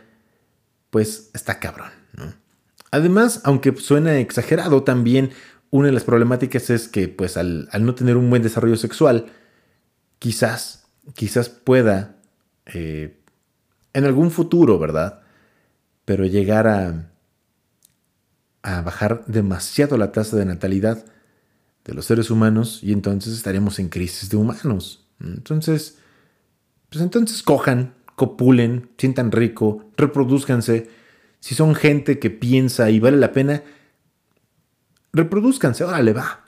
[0.89, 1.91] pues está cabrón.
[2.91, 5.31] Además, aunque suena exagerado, también
[5.69, 9.25] una de las problemáticas es que pues al, no tener un buen desarrollo sexual,
[10.19, 12.17] quizás, quizás pueda
[12.65, 13.21] eh,
[13.93, 15.21] en algún futuro, ¿verdad?
[16.05, 17.11] Pero llegar a,
[18.61, 21.05] a bajar demasiado la tasa de natalidad
[21.85, 25.07] de los seres humanos y entonces estaríamos en crisis de humanos.
[25.19, 25.99] Entonces,
[26.89, 30.89] pues entonces cojan, copulen, sientan rico, reproduzcanse.
[31.39, 33.63] Si son gente que piensa y vale la pena,
[35.13, 36.45] reproduzcanse, órale, va.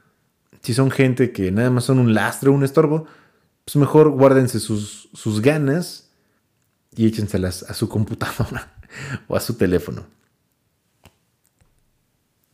[0.61, 3.05] Si son gente que nada más son un lastre un estorbo,
[3.67, 6.07] pues mejor guárdense sus, ganas
[6.95, 8.77] y échenselas a su computadora
[9.27, 10.05] o a su teléfono.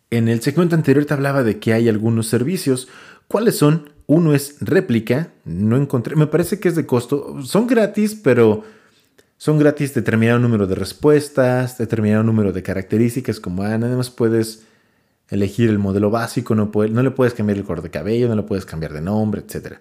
[0.09, 2.87] En el segmento anterior te hablaba de que hay algunos servicios.
[3.27, 3.91] ¿Cuáles son?
[4.07, 5.31] Uno es réplica.
[5.45, 6.15] No encontré.
[6.15, 7.43] Me parece que es de costo.
[7.43, 8.63] Son gratis, pero
[9.37, 14.63] son gratis determinado número de respuestas, determinado número de características, como ah, nada más puedes
[15.29, 18.43] elegir el modelo básico, no, no le puedes cambiar el color de cabello, no le
[18.43, 19.77] puedes cambiar de nombre, etc.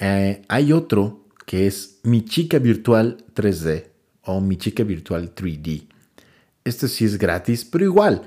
[0.00, 3.86] Eh, hay otro que es Mi Chica Virtual 3D
[4.22, 5.86] o Mi Chica Virtual 3D.
[6.64, 8.22] Este sí es gratis, pero igual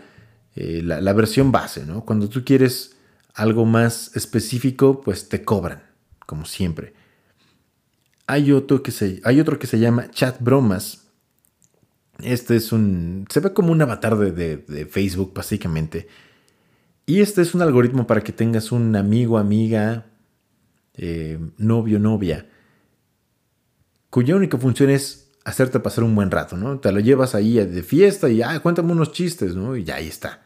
[0.55, 2.03] eh, la, versión base, ¿no?
[2.03, 2.95] Cuando tú quieres
[3.35, 5.83] algo más específico, pues te cobran,
[6.25, 6.93] como siempre.
[8.25, 11.05] Hay otro que se, hay otro que se llama Chat Bromas.
[12.23, 13.27] Este es un.
[13.29, 16.07] Se ve como un avatar de, Facebook, básicamente.
[17.05, 20.07] Y este es un algoritmo para que tengas un amigo, amiga,
[20.97, 22.47] eh, novio, novia,
[24.09, 26.79] cuya única función es hacerte pasar un buen rato, ¿no?
[26.79, 29.75] Te lo llevas ahí de fiesta y, ah, cuéntame unos chistes, ¿no?
[29.75, 30.43] Y ya ahí está.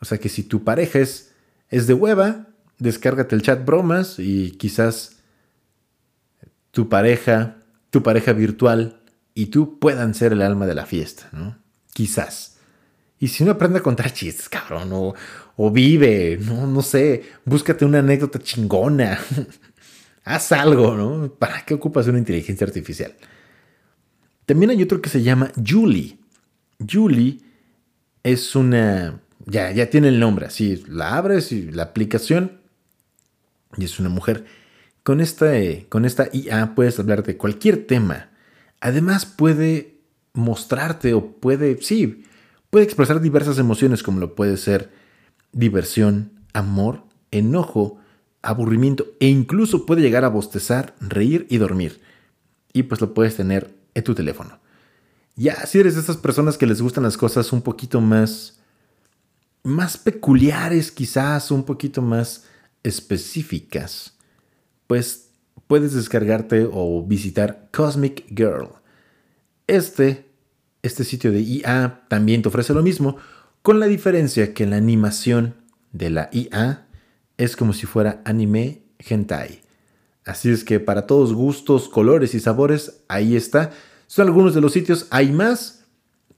[0.00, 1.32] O sea que si tu pareja es,
[1.68, 2.46] es de hueva,
[2.78, 5.16] descárgate el chat bromas y quizás
[6.70, 7.56] tu pareja,
[7.90, 9.00] tu pareja virtual
[9.34, 11.58] y tú puedan ser el alma de la fiesta, ¿no?
[11.92, 12.58] Quizás.
[13.18, 15.14] Y si no aprende a contar chistes, cabrón, o,
[15.60, 19.18] o vive, no, no sé, búscate una anécdota chingona.
[20.24, 21.34] Haz algo, ¿no?
[21.34, 23.12] ¿Para qué ocupas una inteligencia artificial?
[24.46, 26.16] También hay otro que se llama Julie.
[26.88, 27.40] Julie
[28.22, 32.60] es una ya, ya tiene el nombre, así la abres y la aplicación
[33.76, 34.44] y es una mujer.
[35.02, 35.52] Con esta,
[35.88, 38.30] con esta IA puedes hablar de cualquier tema.
[38.80, 39.96] Además puede
[40.34, 42.24] mostrarte o puede, sí,
[42.70, 44.97] puede expresar diversas emociones como lo puede ser
[45.52, 47.98] diversión, amor, enojo,
[48.42, 52.00] aburrimiento e incluso puede llegar a bostezar, reír y dormir.
[52.72, 54.60] Y pues lo puedes tener en tu teléfono.
[55.36, 58.58] Ya si eres de esas personas que les gustan las cosas un poquito más
[59.62, 62.44] más peculiares, quizás un poquito más
[62.82, 64.16] específicas,
[64.86, 65.30] pues
[65.66, 68.70] puedes descargarte o visitar Cosmic Girl.
[69.66, 70.30] Este,
[70.82, 73.16] este sitio de IA también te ofrece lo mismo,
[73.68, 75.54] con la diferencia que la animación
[75.92, 76.86] de la IA
[77.36, 79.60] es como si fuera anime hentai.
[80.24, 83.72] Así es que para todos gustos, colores y sabores, ahí está.
[84.06, 85.84] Son algunos de los sitios, hay más.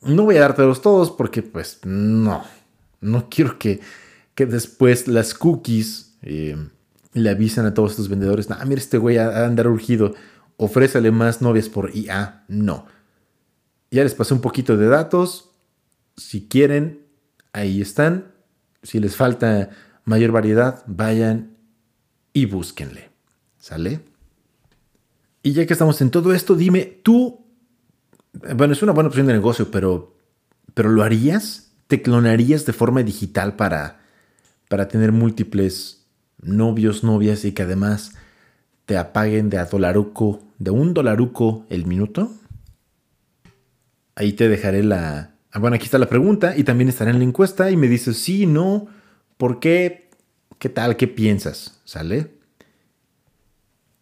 [0.02, 2.42] No voy a dártelos todos porque pues no,
[3.00, 3.80] no quiero que,
[4.34, 6.56] después las cookies eh,
[7.12, 10.16] le avisen a todos estos vendedores, ah, mira, este güey a andar urgido,
[10.56, 12.42] ofrécele más novias por IA.
[12.48, 12.86] No.
[13.92, 15.52] Ya les pasé un poquito de datos.
[16.16, 17.08] Si quieren,
[17.52, 18.32] ahí están.
[18.82, 19.70] Si les falta
[20.04, 21.56] mayor variedad, vayan
[22.32, 23.10] y búsquenle.
[23.58, 24.00] ¿Sale?
[25.42, 27.46] Y ya que estamos en todo esto, dime, tú,
[28.56, 30.16] bueno, es una buena opción de negocio, pero,
[30.74, 31.72] pero ¿lo harías?
[31.86, 34.00] ¿Te clonarías de forma digital para,
[34.68, 36.06] para tener múltiples
[36.42, 38.12] novios, novias y que además
[38.84, 42.32] te apaguen de a dolaruco, de un dolaruco el minuto?
[44.14, 45.29] Ahí te dejaré la...
[45.52, 48.18] Ah, bueno, aquí está la pregunta y también estará en la encuesta y me dices
[48.18, 48.88] sí, no,
[49.36, 50.10] ¿por qué?
[50.58, 50.96] ¿Qué tal?
[50.96, 51.80] ¿Qué piensas?
[51.84, 52.30] ¿Sale?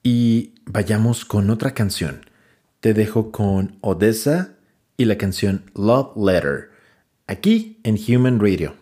[0.03, 2.27] Y vayamos con otra canción.
[2.81, 4.57] Te dejo con Odessa
[4.97, 6.71] y la canción Love Letter
[7.27, 8.75] aquí en Human Radio.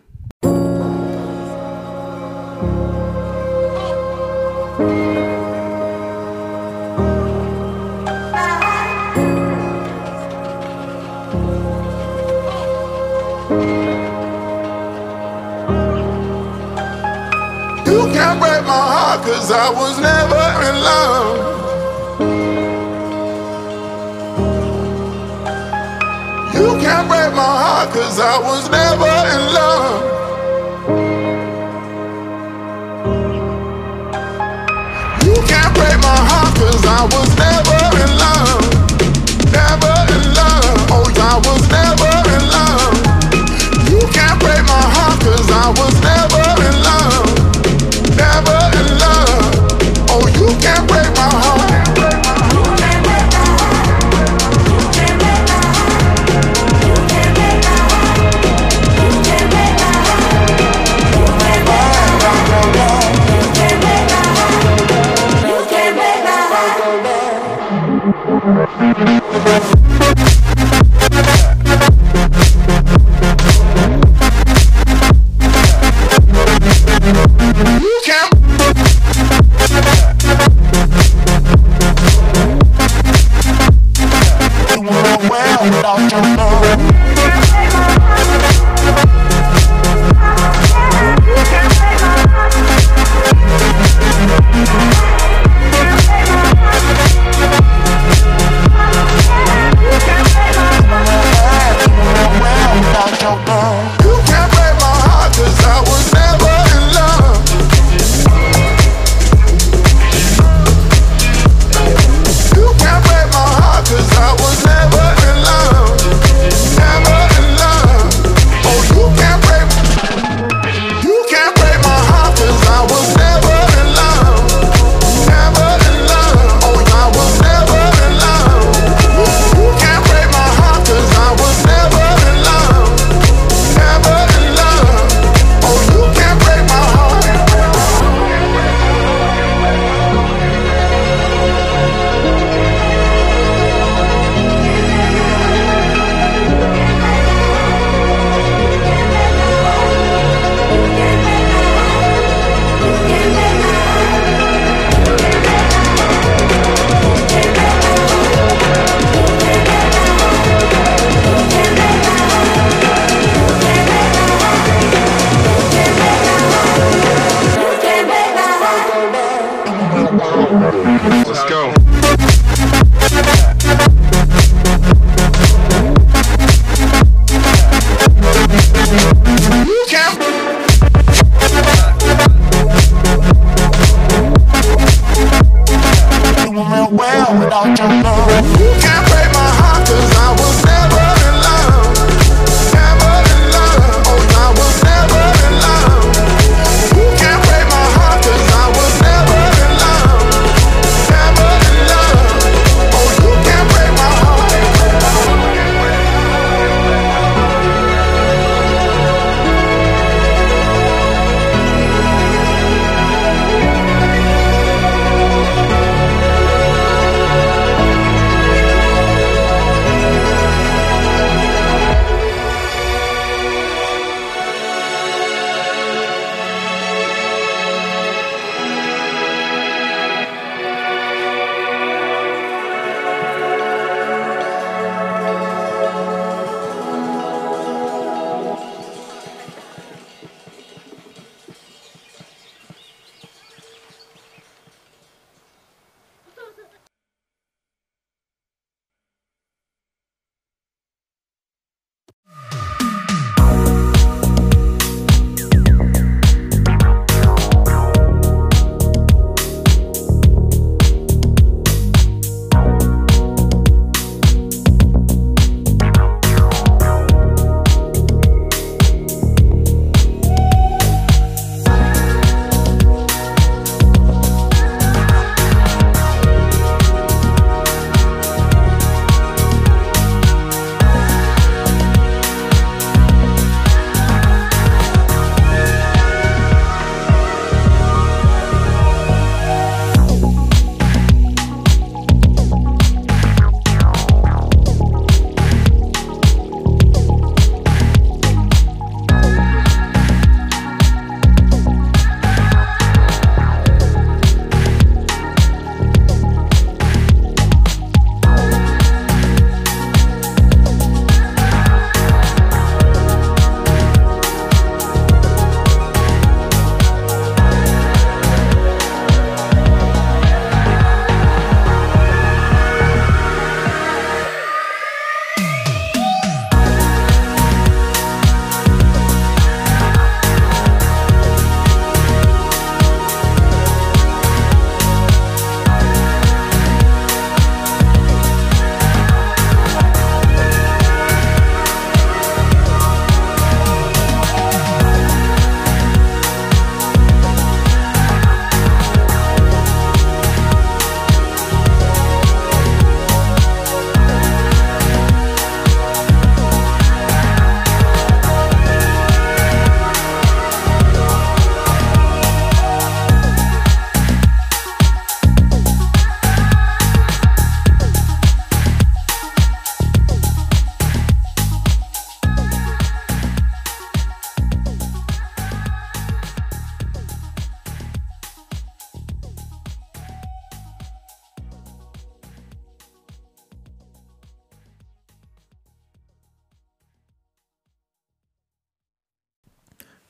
[27.97, 29.16] Cause I was never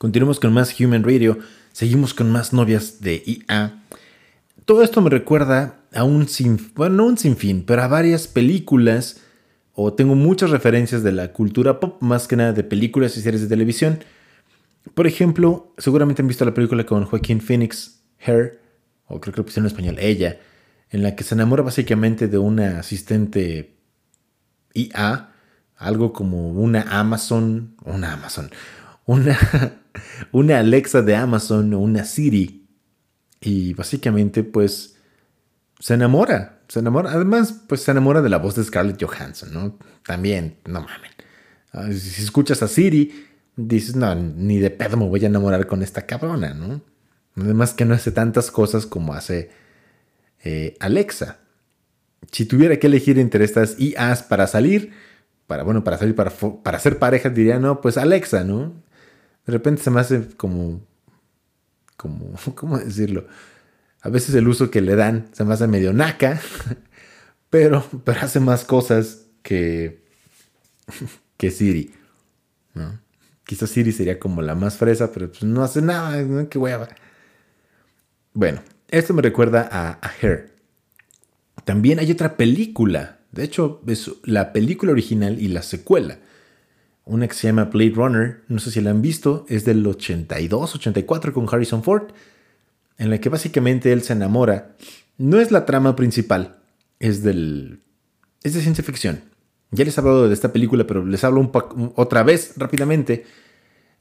[0.07, 1.37] Continuamos con más Human Radio.
[1.73, 3.83] Seguimos con más novias de IA.
[4.63, 9.19] Todo esto me recuerda a un sin, bueno, no un sinfín, pero a varias películas
[9.73, 13.41] o tengo muchas referencias de la cultura pop, más que nada de películas y series
[13.41, 13.99] de televisión.
[14.93, 18.61] Por ejemplo, seguramente han visto la película con Joaquín Phoenix, Her,
[19.07, 20.39] o creo que lo pusieron en español, ella,
[20.89, 23.75] en la que se enamora básicamente de una asistente
[24.73, 25.33] IA,
[25.75, 28.49] algo como una Amazon, una Amazon,
[29.07, 29.37] una,
[30.31, 32.67] una Alexa de Amazon o una Siri.
[33.41, 34.95] Y básicamente pues
[35.79, 37.11] se enamora se enamora.
[37.11, 39.77] Además, pues se enamora de la voz de Scarlett Johansson, ¿no?
[40.05, 42.01] También, no mames.
[42.01, 46.05] Si escuchas a Siri, dices, no, ni de pedo me voy a enamorar con esta
[46.05, 46.81] cabrona, ¿no?
[47.35, 49.51] Además que no hace tantas cosas como hace
[50.43, 51.39] eh, Alexa.
[52.31, 54.91] Si tuviera que elegir entre estas IAs para salir,
[55.45, 58.73] para, bueno, para salir, para, para ser pareja, diría, no, pues Alexa, ¿no?
[59.47, 60.81] De repente se me hace como,
[61.95, 63.25] como, ¿cómo decirlo?
[64.01, 66.39] A veces el uso que le dan se me hace medio naca,
[67.49, 70.03] pero, pero hace más cosas que,
[71.37, 71.93] que Siri.
[73.45, 76.47] Quizás Siri sería como la más fresa, pero pues no hace nada, ¿no?
[76.47, 76.89] qué hueva.
[78.33, 80.53] Bueno, esto me recuerda a, a Her.
[81.65, 86.19] También hay otra película, de hecho es la película original y la secuela.
[87.07, 90.75] Una que se llama Blade Runner, no sé si la han visto, es del 82,
[90.75, 92.11] 84 con Harrison Ford
[92.97, 94.75] en la que básicamente él se enamora.
[95.17, 96.57] No es la trama principal,
[96.99, 97.81] es del...
[98.43, 99.21] es de ciencia ficción.
[99.71, 101.51] Ya les he hablado de esta película, pero les hablo
[101.95, 103.25] otra vez rápidamente.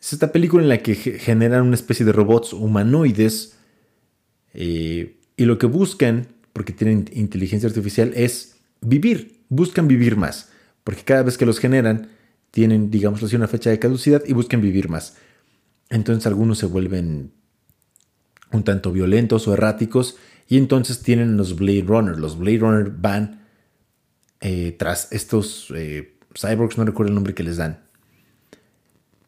[0.00, 3.56] Es esta película en la que generan una especie de robots humanoides
[4.54, 9.40] eh, y lo que buscan, porque tienen inteligencia artificial, es vivir.
[9.48, 10.50] Buscan vivir más,
[10.84, 12.10] porque cada vez que los generan,
[12.56, 15.18] tienen, digamos así, una fecha de caducidad y buscan vivir más.
[15.90, 17.34] Entonces algunos se vuelven
[18.50, 20.16] un tanto violentos o erráticos,
[20.48, 22.18] y entonces tienen los Blade Runner.
[22.18, 23.42] Los Blade Runner van
[24.40, 27.84] eh, tras estos eh, cyborgs, no recuerdo el nombre que les dan.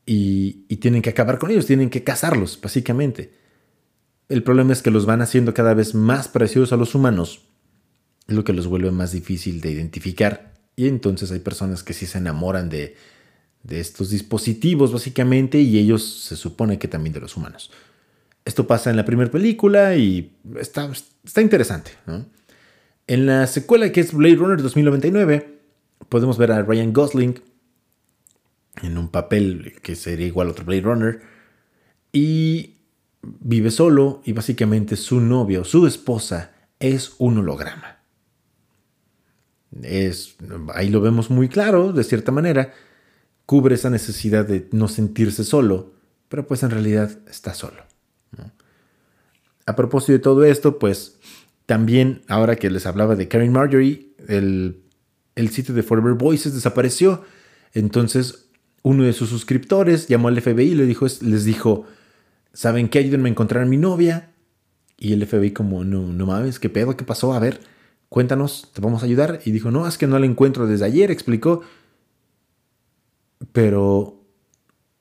[0.07, 3.35] Y, tienen que acabar con ellos, tienen que cazarlos, básicamente.
[4.31, 7.43] El problema es que los van haciendo cada vez más parecidos a los humanos,
[8.26, 10.55] lo que los vuelve más difícil de identificar.
[10.76, 12.97] Y entonces hay personas que sí se enamoran de,
[13.63, 17.71] de estos dispositivos, básicamente, y ellos se supone que también de los humanos.
[18.45, 20.91] Esto pasa en la primera película y está,
[21.25, 21.91] está interesante.
[23.07, 25.59] En la secuela que es Blade Runner 2099,
[26.09, 27.43] podemos ver a Ryan Gosling
[28.83, 31.21] en un papel que sería igual a otro Blade Runner
[32.13, 32.77] y
[33.23, 37.99] vive solo y básicamente su novio, su esposa, es un holograma.
[39.83, 40.37] Es,
[40.75, 42.73] ahí lo vemos muy claro, de cierta manera,
[43.49, 45.94] cubre esa necesidad de no sentirse solo,
[46.28, 47.82] pero pues en realidad está solo.
[49.64, 51.16] A propósito de todo esto, pues
[51.64, 54.82] también ahora que les hablaba de Karen Marjorie, el,
[55.51, 57.24] sitio de Forever Voices desapareció.
[57.72, 58.51] Entonces
[58.82, 61.86] uno de sus suscriptores llamó al FBI y le dijo, les dijo,
[62.53, 62.99] ¿saben qué?
[62.99, 64.30] Ayúdenme a encontrar a mi novia.
[64.99, 66.99] Y el FBI como, no, no mames, ¿qué pedo?
[66.99, 67.32] ¿Qué pasó?
[67.32, 67.61] A ver,
[68.11, 69.40] cuéntanos, te vamos a ayudar.
[69.46, 71.62] Y dijo, no, es que no la encuentro desde ayer, explicó.
[73.53, 74.24] Pero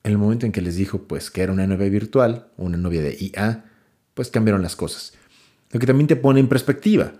[0.02, 3.02] en el momento en que les dijo, pues, que era una novia virtual, una novia
[3.02, 3.64] de IA,
[4.14, 5.14] pues cambiaron las cosas.
[5.70, 7.12] Lo que también te pone en perspectiva,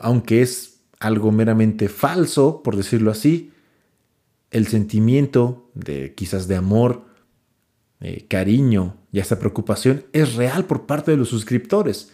[0.00, 3.52] aunque es algo meramente falso, por decirlo así,
[4.50, 7.04] el sentimiento de quizás de amor,
[8.02, 12.12] eh, cariño y hasta preocupación es real por parte de los suscriptores.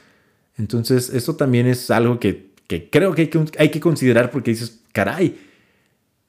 [0.56, 2.52] Entonces, eso también es algo que,
[2.90, 5.38] creo que hay, que considerar porque dices, caray,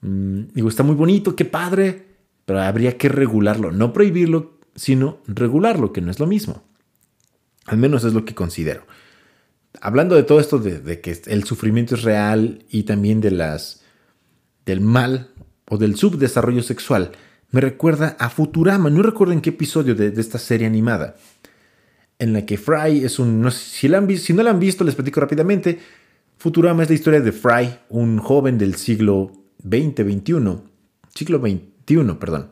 [0.01, 2.06] mm, digo, está muy bonito, qué padre,
[2.47, 6.63] pero habría que regularlo, no prohibirlo, sino regularlo, que no es lo mismo.
[7.65, 8.87] Al menos es lo que considero.
[9.81, 13.83] Hablando de todo esto de, que el sufrimiento es real y también de las
[14.65, 15.27] del mal
[15.69, 17.11] o del subdesarrollo sexual,
[17.51, 18.89] me recuerda a Futurama.
[18.89, 21.17] No recuerdo en qué episodio de, esta serie animada.
[22.17, 23.41] En la que Fry es un.
[23.41, 25.79] No si, si no la han visto, les platico rápidamente.
[26.37, 29.33] Futurama es la historia de Fry, un joven del siglo
[29.63, 30.61] XX, XXI.
[31.13, 31.41] Siglo
[32.19, 32.51] Perdón.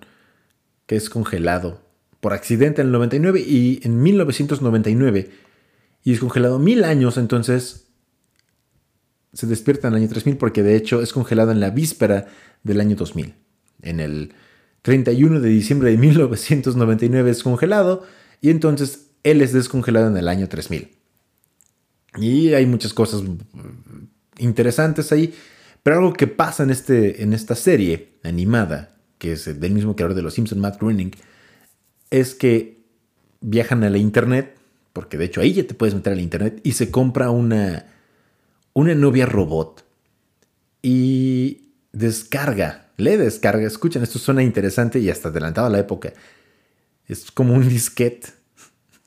[0.85, 1.81] Que es congelado
[2.19, 5.29] por accidente en el 99 y en 1999.
[6.03, 7.87] Y es congelado mil años, entonces
[9.33, 12.27] se despierta en el año 3000 porque de hecho es congelado en la víspera
[12.63, 13.35] del año 2000.
[13.81, 14.33] En el
[14.81, 18.05] 31 de diciembre de 1999 es congelado
[18.39, 20.97] y entonces él es descongelado en el año 3000.
[22.17, 23.23] Y hay muchas cosas
[24.37, 25.33] interesantes ahí,
[25.83, 28.94] pero algo que pasa en, este, en esta serie animada,
[29.25, 31.11] que es del mismo creador de Los Simpsons, Matt Groening,
[32.11, 32.85] es que
[33.41, 34.55] viajan a la internet,
[34.93, 37.87] porque de hecho ahí ya te puedes meter a la internet, y se compra una,
[38.73, 39.83] una novia robot.
[40.81, 46.13] Y descarga, le descarga, escuchen, esto suena interesante y hasta adelantado a la época.
[47.07, 48.29] Es como un disquete.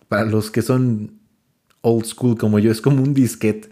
[0.08, 1.20] Para los que son
[1.82, 3.68] old school como yo, es como un disquete.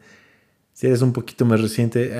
[0.72, 2.12] Si eres un poquito más reciente,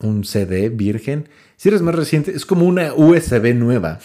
[0.00, 1.28] un CD virgen.
[1.58, 3.98] Si eres más reciente, es como una USB nueva.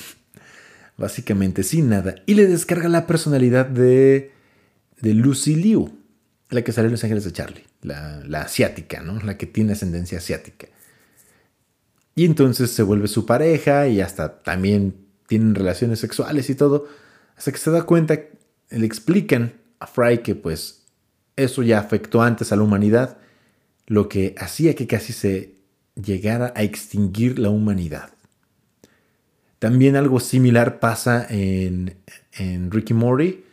[0.97, 2.15] Básicamente, sin nada.
[2.25, 4.31] Y le descarga la personalidad de,
[4.99, 5.95] de Lucy Liu,
[6.49, 9.19] la que sale en Los Ángeles de Charlie, la, la asiática, ¿no?
[9.21, 10.67] La que tiene ascendencia asiática.
[12.15, 14.95] Y entonces se vuelve su pareja y hasta también
[15.27, 16.87] tienen relaciones sexuales y todo.
[17.37, 18.19] Hasta que se da cuenta,
[18.71, 20.85] le explican a Fry que pues
[21.35, 23.19] eso ya afectó antes a la humanidad,
[23.85, 25.52] lo que hacía que casi se
[25.95, 28.09] llegara a extinguir la humanidad.
[29.59, 31.95] También algo similar pasa en,
[32.33, 33.43] en Ricky Morty.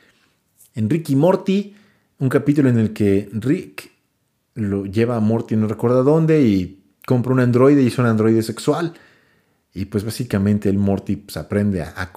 [0.75, 1.75] En Ricky Morty,
[2.19, 3.91] un capítulo en el que Rick
[4.55, 8.43] lo lleva a Morty no recuerda dónde y compra un androide y es un androide
[8.43, 8.95] sexual.
[9.73, 12.13] Y pues básicamente el Morty pues, aprende a, a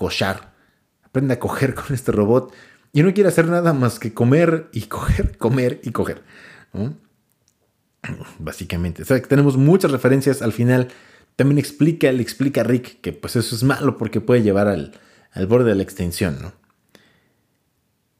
[1.03, 2.53] aprende a coger con este robot
[2.91, 6.23] y no quiere hacer nada más que comer y coger, comer y coger.
[6.73, 6.95] ¿no?
[8.39, 9.03] Básicamente.
[9.03, 10.89] O sea, que tenemos muchas referencias al final.
[11.35, 14.93] También explica, le explica a Rick que pues eso es malo porque puede llevar al,
[15.31, 16.53] al borde de la extinción, ¿no?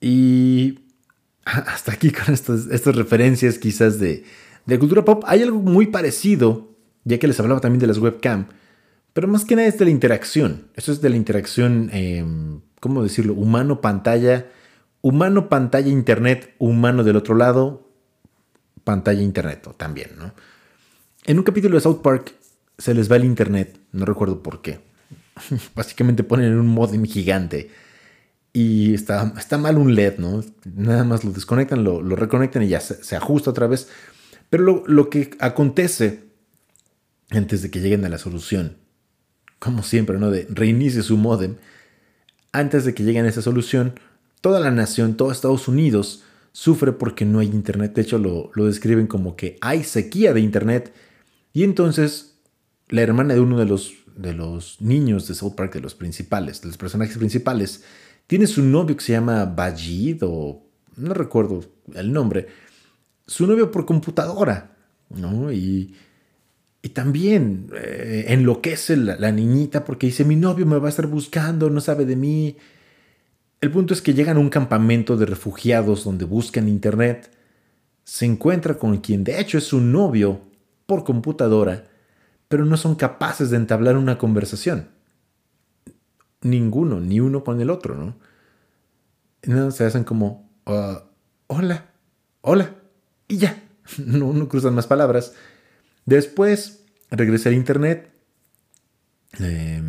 [0.02, 0.80] Y
[1.46, 4.24] hasta aquí con estas, estas referencias quizás de,
[4.66, 5.24] de cultura pop.
[5.28, 8.48] Hay algo muy parecido, ya que les hablaba también de las webcam,
[9.14, 10.68] pero más que nada es de la interacción.
[10.76, 12.26] Eso es de la interacción, eh,
[12.80, 13.34] ¿cómo decirlo?
[13.34, 14.48] Humano-pantalla,
[15.02, 17.83] humano-pantalla internet, humano del otro lado,
[18.84, 20.34] pantalla internet también, ¿no?
[21.26, 22.34] En un capítulo de South Park
[22.78, 24.80] se les va el internet, no recuerdo por qué.
[25.76, 27.72] Básicamente ponen un modem gigante
[28.52, 30.44] y está, está mal un LED, ¿no?
[30.76, 33.88] Nada más lo desconectan, lo, reconectan y ya se, se ajusta otra vez.
[34.50, 36.26] Pero lo, lo, que acontece
[37.32, 38.78] antes de que lleguen a la solución,
[39.58, 40.30] como siempre, ¿no?
[40.30, 41.56] De reinicie su modem.
[42.52, 44.00] Antes de que lleguen a esa solución,
[44.42, 46.24] toda la nación, todo Estados Unidos,
[46.54, 47.94] sufre porque no hay internet.
[47.94, 50.94] De hecho, lo, lo describen como que hay sequía de internet.
[51.52, 52.40] Y entonces,
[52.88, 56.62] la hermana de uno de los, de los niños de South Park, de los principales,
[56.62, 57.84] de los personajes principales,
[58.28, 60.64] tiene su novio que se llama Bajid o
[60.96, 62.48] no recuerdo el nombre
[63.28, 64.76] su novio por computadora,
[65.10, 65.52] ¿no?
[65.52, 65.96] Y,
[66.82, 71.08] y también eh, enloquece la, la, niñita porque dice, mi novio me va a estar
[71.08, 72.58] buscando, no sabe de mí.
[73.64, 77.32] El punto es que llegan a un campamento de refugiados donde buscan internet,
[78.04, 80.42] se encuentra con quien de hecho es su novio
[80.86, 81.86] por computadora,
[82.50, 84.90] pero no son capaces de entablar una conversación.
[86.42, 87.96] Ninguno, ni uno con el otro,
[89.42, 89.72] ¿no?
[89.72, 90.98] se hacen como, uh,
[91.48, 91.86] hola,
[92.42, 92.76] hola,
[93.30, 93.64] y ya,
[93.98, 95.36] no, no cruzan más palabras.
[96.06, 98.12] Después regresa al internet
[99.40, 99.82] eh,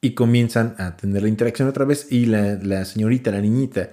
[0.00, 3.90] y comienzan a tener la interacción otra vez y la, la, señorita, la niñita,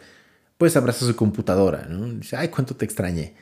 [0.57, 2.07] pues abraza su computadora, ¿no?
[2.13, 3.35] Dice, ay, cuánto te extrañé.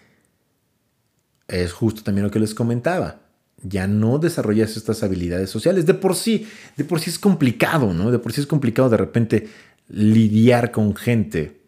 [1.48, 3.22] Es justo también lo que les comentaba.
[3.64, 5.86] Ya no desarrollas estas habilidades sociales.
[5.86, 6.48] De por sí,
[6.78, 8.10] de por sí es complicado, ¿no?
[8.10, 9.50] De por sí es complicado de repente
[9.90, 11.62] lidiar con gente.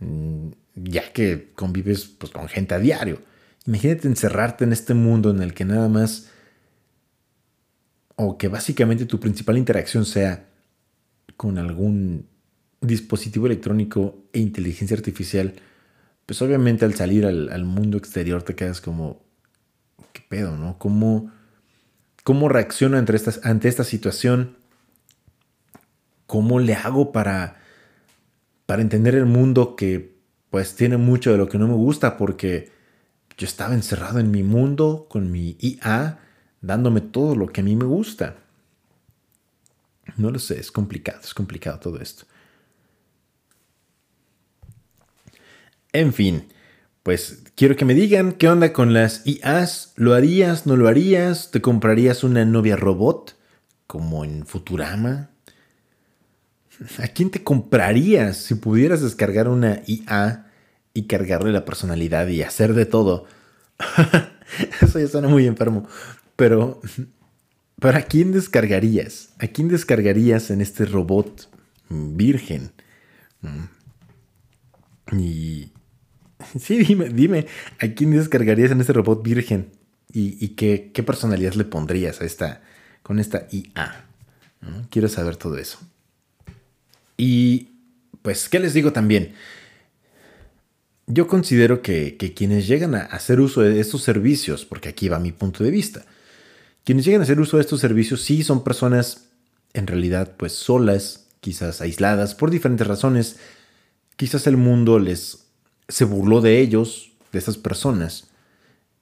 [0.00, 3.20] Mm, ya que convives pues, con gente a diario.
[3.66, 6.28] Imagínate encerrarte en este mundo en el que nada más,
[8.16, 10.48] o que básicamente tu principal interacción sea
[11.36, 12.26] con algún
[12.80, 15.54] dispositivo electrónico e inteligencia artificial,
[16.24, 19.22] pues obviamente al salir al, mundo exterior te quedas como,
[20.12, 20.78] ¿qué pedo, no?
[20.78, 21.30] ¿Cómo,
[22.24, 24.56] cómo reacciono ante esta, ante esta situación?
[26.26, 27.56] ¿Cómo le hago para,
[28.64, 30.16] para entender el mundo que
[30.50, 32.70] pues tiene mucho de lo que no me gusta porque
[33.36, 36.18] yo estaba encerrado en mi mundo con mi IA
[36.60, 38.36] dándome todo lo que a mí me gusta.
[40.16, 42.24] No lo sé, es complicado, es complicado todo esto.
[45.92, 46.46] En fin,
[47.02, 49.92] pues quiero que me digan qué onda con las IAs.
[49.96, 50.66] ¿Lo harías?
[50.66, 51.50] ¿No lo harías?
[51.50, 53.36] ¿Te comprarías una novia robot
[53.86, 55.30] como en Futurama?
[56.98, 60.46] ¿A quién te comprarías si pudieras descargar una IA
[60.96, 63.26] y cargarle la personalidad y hacer de todo.
[64.80, 65.86] Eso ya suena muy enfermo.
[66.36, 66.80] Pero,
[67.80, 69.30] ¿para quién descargarías?
[69.38, 71.48] ¿A quién descargarías en este robot
[71.88, 72.72] virgen?
[73.40, 75.16] Mm.
[75.18, 75.72] Y...
[76.60, 77.46] Sí, dime, dime,
[77.80, 79.70] ¿a quién descargarías en este robot virgen?
[80.12, 82.62] ¿Y, qué, personalidad le pondrías a esta,
[83.02, 84.06] con esta IA?
[84.90, 85.78] Quiero saber todo eso.
[87.16, 87.70] Y
[88.22, 89.34] pues, ¿qué les digo también?
[91.06, 95.18] Yo considero que, que quienes llegan a hacer uso de estos servicios, porque aquí va
[95.18, 96.04] mi punto de vista,
[96.86, 99.30] quienes llegan a hacer uso de estos servicios sí son personas
[99.74, 103.40] en realidad pues solas, quizás aisladas por diferentes razones.
[104.14, 105.48] Quizás el mundo les
[105.88, 108.28] se burló de ellos, de esas personas,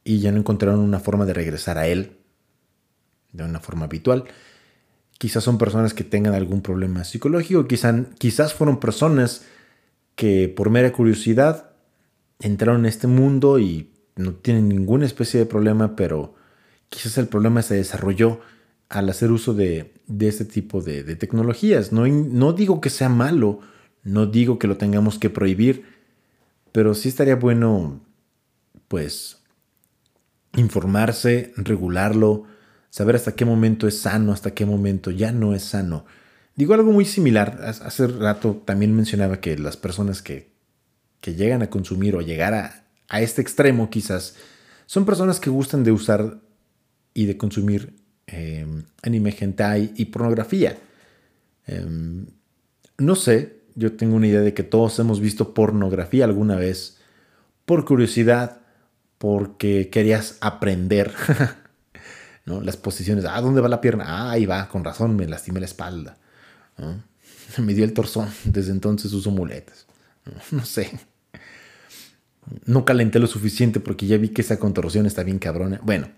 [0.02, 2.16] y ya no encontraron una forma de regresar a él
[3.32, 4.24] de una forma habitual.
[5.18, 9.42] Quizás son personas que tengan algún problema psicológico, quizás, quizás fueron personas
[10.16, 11.72] que por mera curiosidad
[12.40, 16.34] entraron a este mundo y no tienen ninguna especie de problema, pero
[16.94, 18.40] quizás el problema se desarrolló
[18.88, 21.92] al hacer uso de, este tipo de, tecnologías.
[21.92, 23.58] No, no digo que sea malo,
[24.04, 25.86] no digo que lo tengamos que prohibir,
[26.70, 28.00] pero sí estaría bueno,
[28.86, 29.38] pues,
[30.56, 32.44] informarse, regularlo,
[32.90, 36.06] saber hasta qué momento es sano, hasta qué momento ya no es sano.
[36.54, 40.52] Digo algo muy similar, hace rato también mencionaba que las personas que,
[41.20, 44.36] que llegan a consumir o llegar a, a este extremo quizás,
[44.86, 46.43] son personas que gustan de usar
[47.14, 47.94] y de consumir
[48.26, 50.78] Em, anime hentai y pornografía.
[51.66, 52.26] Em,
[52.98, 56.98] no sé, yo tengo una idea de que todos hemos visto pornografía alguna vez
[57.66, 58.62] por curiosidad,
[59.18, 61.12] porque querías aprender.
[62.46, 62.60] ¿no?
[62.60, 64.04] Las posiciones, ah, ¿dónde va la pierna?
[64.06, 66.16] Ah, ahí va, con razón, me lastimé la espalda.
[67.58, 69.86] Me dio el torzón, desde entonces uso muletas.
[70.50, 70.90] No sé.
[72.64, 75.80] No calenté lo suficiente porque ya vi que esa contorsión está bien cabrona.
[75.84, 76.08] Bueno,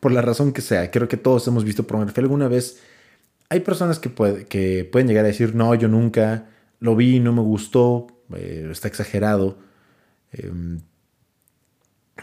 [0.00, 2.78] por la razón que sea, creo que todos hemos visto pornografía alguna vez.
[3.48, 4.10] Hay personas que,
[4.48, 6.48] que pueden llegar a decir, no, yo nunca
[6.80, 9.58] lo vi, no me gustó, eh, está exagerado,
[10.32, 10.80] em,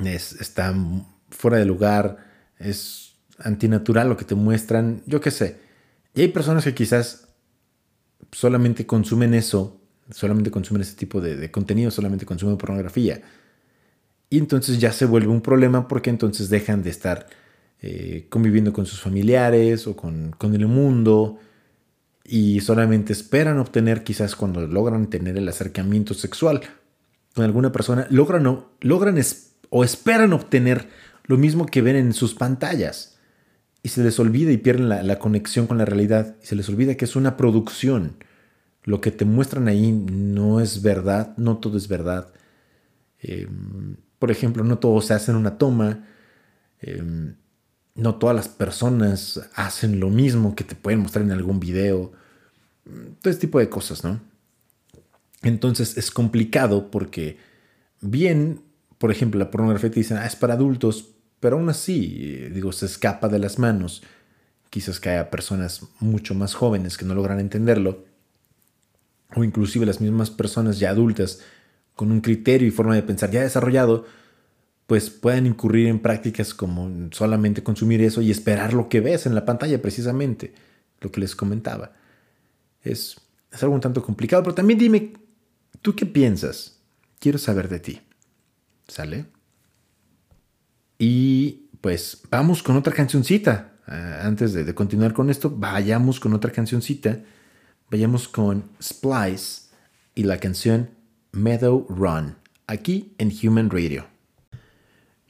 [0.04, 0.76] está
[1.30, 2.18] fuera de lugar,
[2.60, 5.60] es antinatural lo que te muestran, yo qué sé.
[6.14, 7.28] Y hay personas que quizás
[8.32, 13.22] solamente consumen eso, solamente consumen ese tipo de, de contenido, solamente consumen pornografía.
[14.30, 17.28] Y entonces ya se vuelve un problema porque entonces dejan de estar
[17.86, 21.38] eh, conviviendo con sus familiares o con, el mundo
[22.24, 26.62] y solamente esperan obtener, quizás cuando logran tener el acercamiento sexual
[27.36, 29.20] con alguna persona, logran, o, logran
[29.70, 30.88] o esperan obtener
[31.26, 33.18] lo mismo que ven en sus pantallas.
[33.82, 36.38] Y se les olvida y pierden la, conexión con la realidad.
[36.42, 38.16] Y se les olvida que es una producción.
[38.86, 42.32] Lo que te muestran ahí no es verdad, no todo es verdad.
[43.20, 46.08] Em, por ejemplo, no todo se hace en una toma.
[46.80, 47.36] Em,
[47.96, 52.12] no todas las personas hacen lo mismo que te pueden mostrar en algún video.
[53.22, 54.20] Todo ese tipo de cosas, ¿no?
[55.42, 57.38] Entonces es complicado porque
[58.02, 58.62] bien,
[58.98, 62.86] por ejemplo, la pornografía te dicen, ah, es para adultos, pero aún así, digo, se
[62.86, 64.02] escapa de las manos.
[64.70, 68.06] Quizás que haya personas mucho más jóvenes que no logran entenderlo,
[69.36, 71.40] o inclusive las mismas personas ya adultas
[71.96, 74.06] con un criterio y forma de pensar ya desarrollado,
[74.88, 79.36] pues pueden incurrir en prácticas como solamente consumir eso y esperar lo que ves en
[79.36, 80.54] la pantalla precisamente,
[81.00, 81.94] lo que les comentaba.
[82.82, 83.20] Es,
[83.52, 85.14] es algo un tanto complicado, pero también dime,
[85.82, 86.80] ¿tú qué piensas?
[87.20, 88.02] Quiero saber de ti.
[88.88, 89.26] ¿Sale?
[90.98, 93.74] Y pues vamos con otra cancioncita.
[93.88, 97.20] Ah, antes de, de, continuar con esto, vayamos con otra cancioncita.
[97.90, 99.70] Vayamos con Splice
[100.16, 100.90] y la canción
[101.32, 102.36] Meadow Run,
[102.68, 104.13] aquí en Human Radio.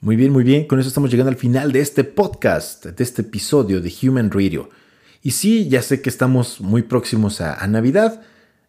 [0.04, 0.66] Muy bien, muy bien.
[0.66, 4.68] Con eso estamos llegando al final de este podcast, de este episodio de Human Radio.
[5.22, 8.20] Y sí, ya sé que estamos muy próximos a, Navidad.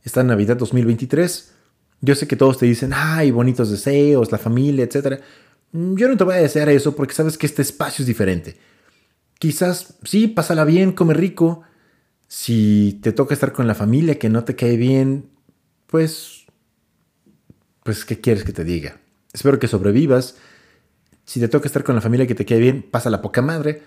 [0.06, 1.52] Esta Navidad 2023.
[2.00, 5.20] Yo sé que todos te dicen, ay, bonitos deseos, la familia, etc.
[5.74, 8.56] Yo no te voy a desear eso porque sabes que este espacio es diferente.
[9.38, 11.64] Quizás, sí, pásala bien, come rico.
[12.30, 15.26] Si te toca estar con la familia que no te cae bien,
[15.88, 16.46] pues,
[17.84, 19.02] pues, ¿qué quieres que te diga?
[19.34, 20.38] Espero que sobrevivas
[21.26, 23.82] si te toca estar con la familia que te quede bien, pasa la poca madre.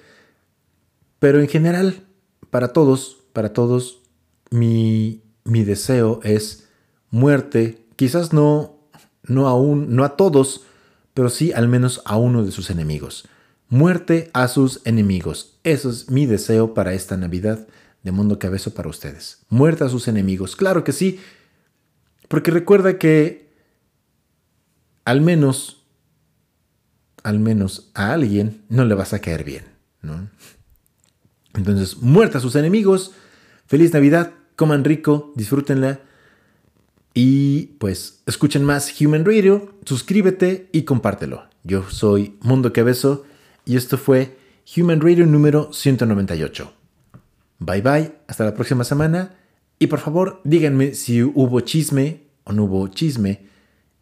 [1.18, 2.04] Pero en general,
[2.50, 4.02] para todos, para todos,
[4.50, 6.68] mi, mi deseo es
[7.10, 7.86] muerte.
[7.96, 8.78] Quizás no,
[9.22, 10.62] no, aún, no a todos,
[11.14, 13.28] pero sí al menos a uno de sus enemigos.
[13.68, 15.58] Muerte a sus enemigos.
[15.62, 17.66] Eso es mi deseo para esta Navidad
[18.02, 19.44] de Mundo Cabezo para ustedes.
[19.48, 20.56] Muerte a sus enemigos.
[20.56, 21.20] Claro que sí.
[22.28, 23.48] Porque recuerda que
[25.04, 25.77] al menos
[27.22, 29.64] al menos a alguien no le vas a caer bien,
[30.02, 30.28] ¿no?
[31.54, 33.12] Entonces, muerta a sus enemigos,
[33.66, 36.00] feliz Navidad, coman rico, disfrútenla
[37.14, 41.48] y pues escuchen más Human Radio, suscríbete y compártelo.
[41.64, 43.24] Yo soy Mundo Cabezo
[43.64, 44.38] y esto fue
[44.76, 46.72] Human Radio número 198.
[47.58, 49.34] Bye bye, hasta la próxima semana
[49.78, 53.47] y por favor díganme si hubo chisme o no hubo chisme,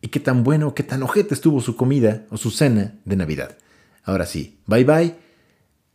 [0.06, 3.58] y qué tan bueno qué tan ojete estuvo su comida o su cena de Navidad.
[4.04, 5.16] Ahora sí, bye bye,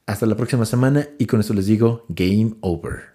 [0.06, 3.11] hasta la próxima semana y con esto les digo, game over.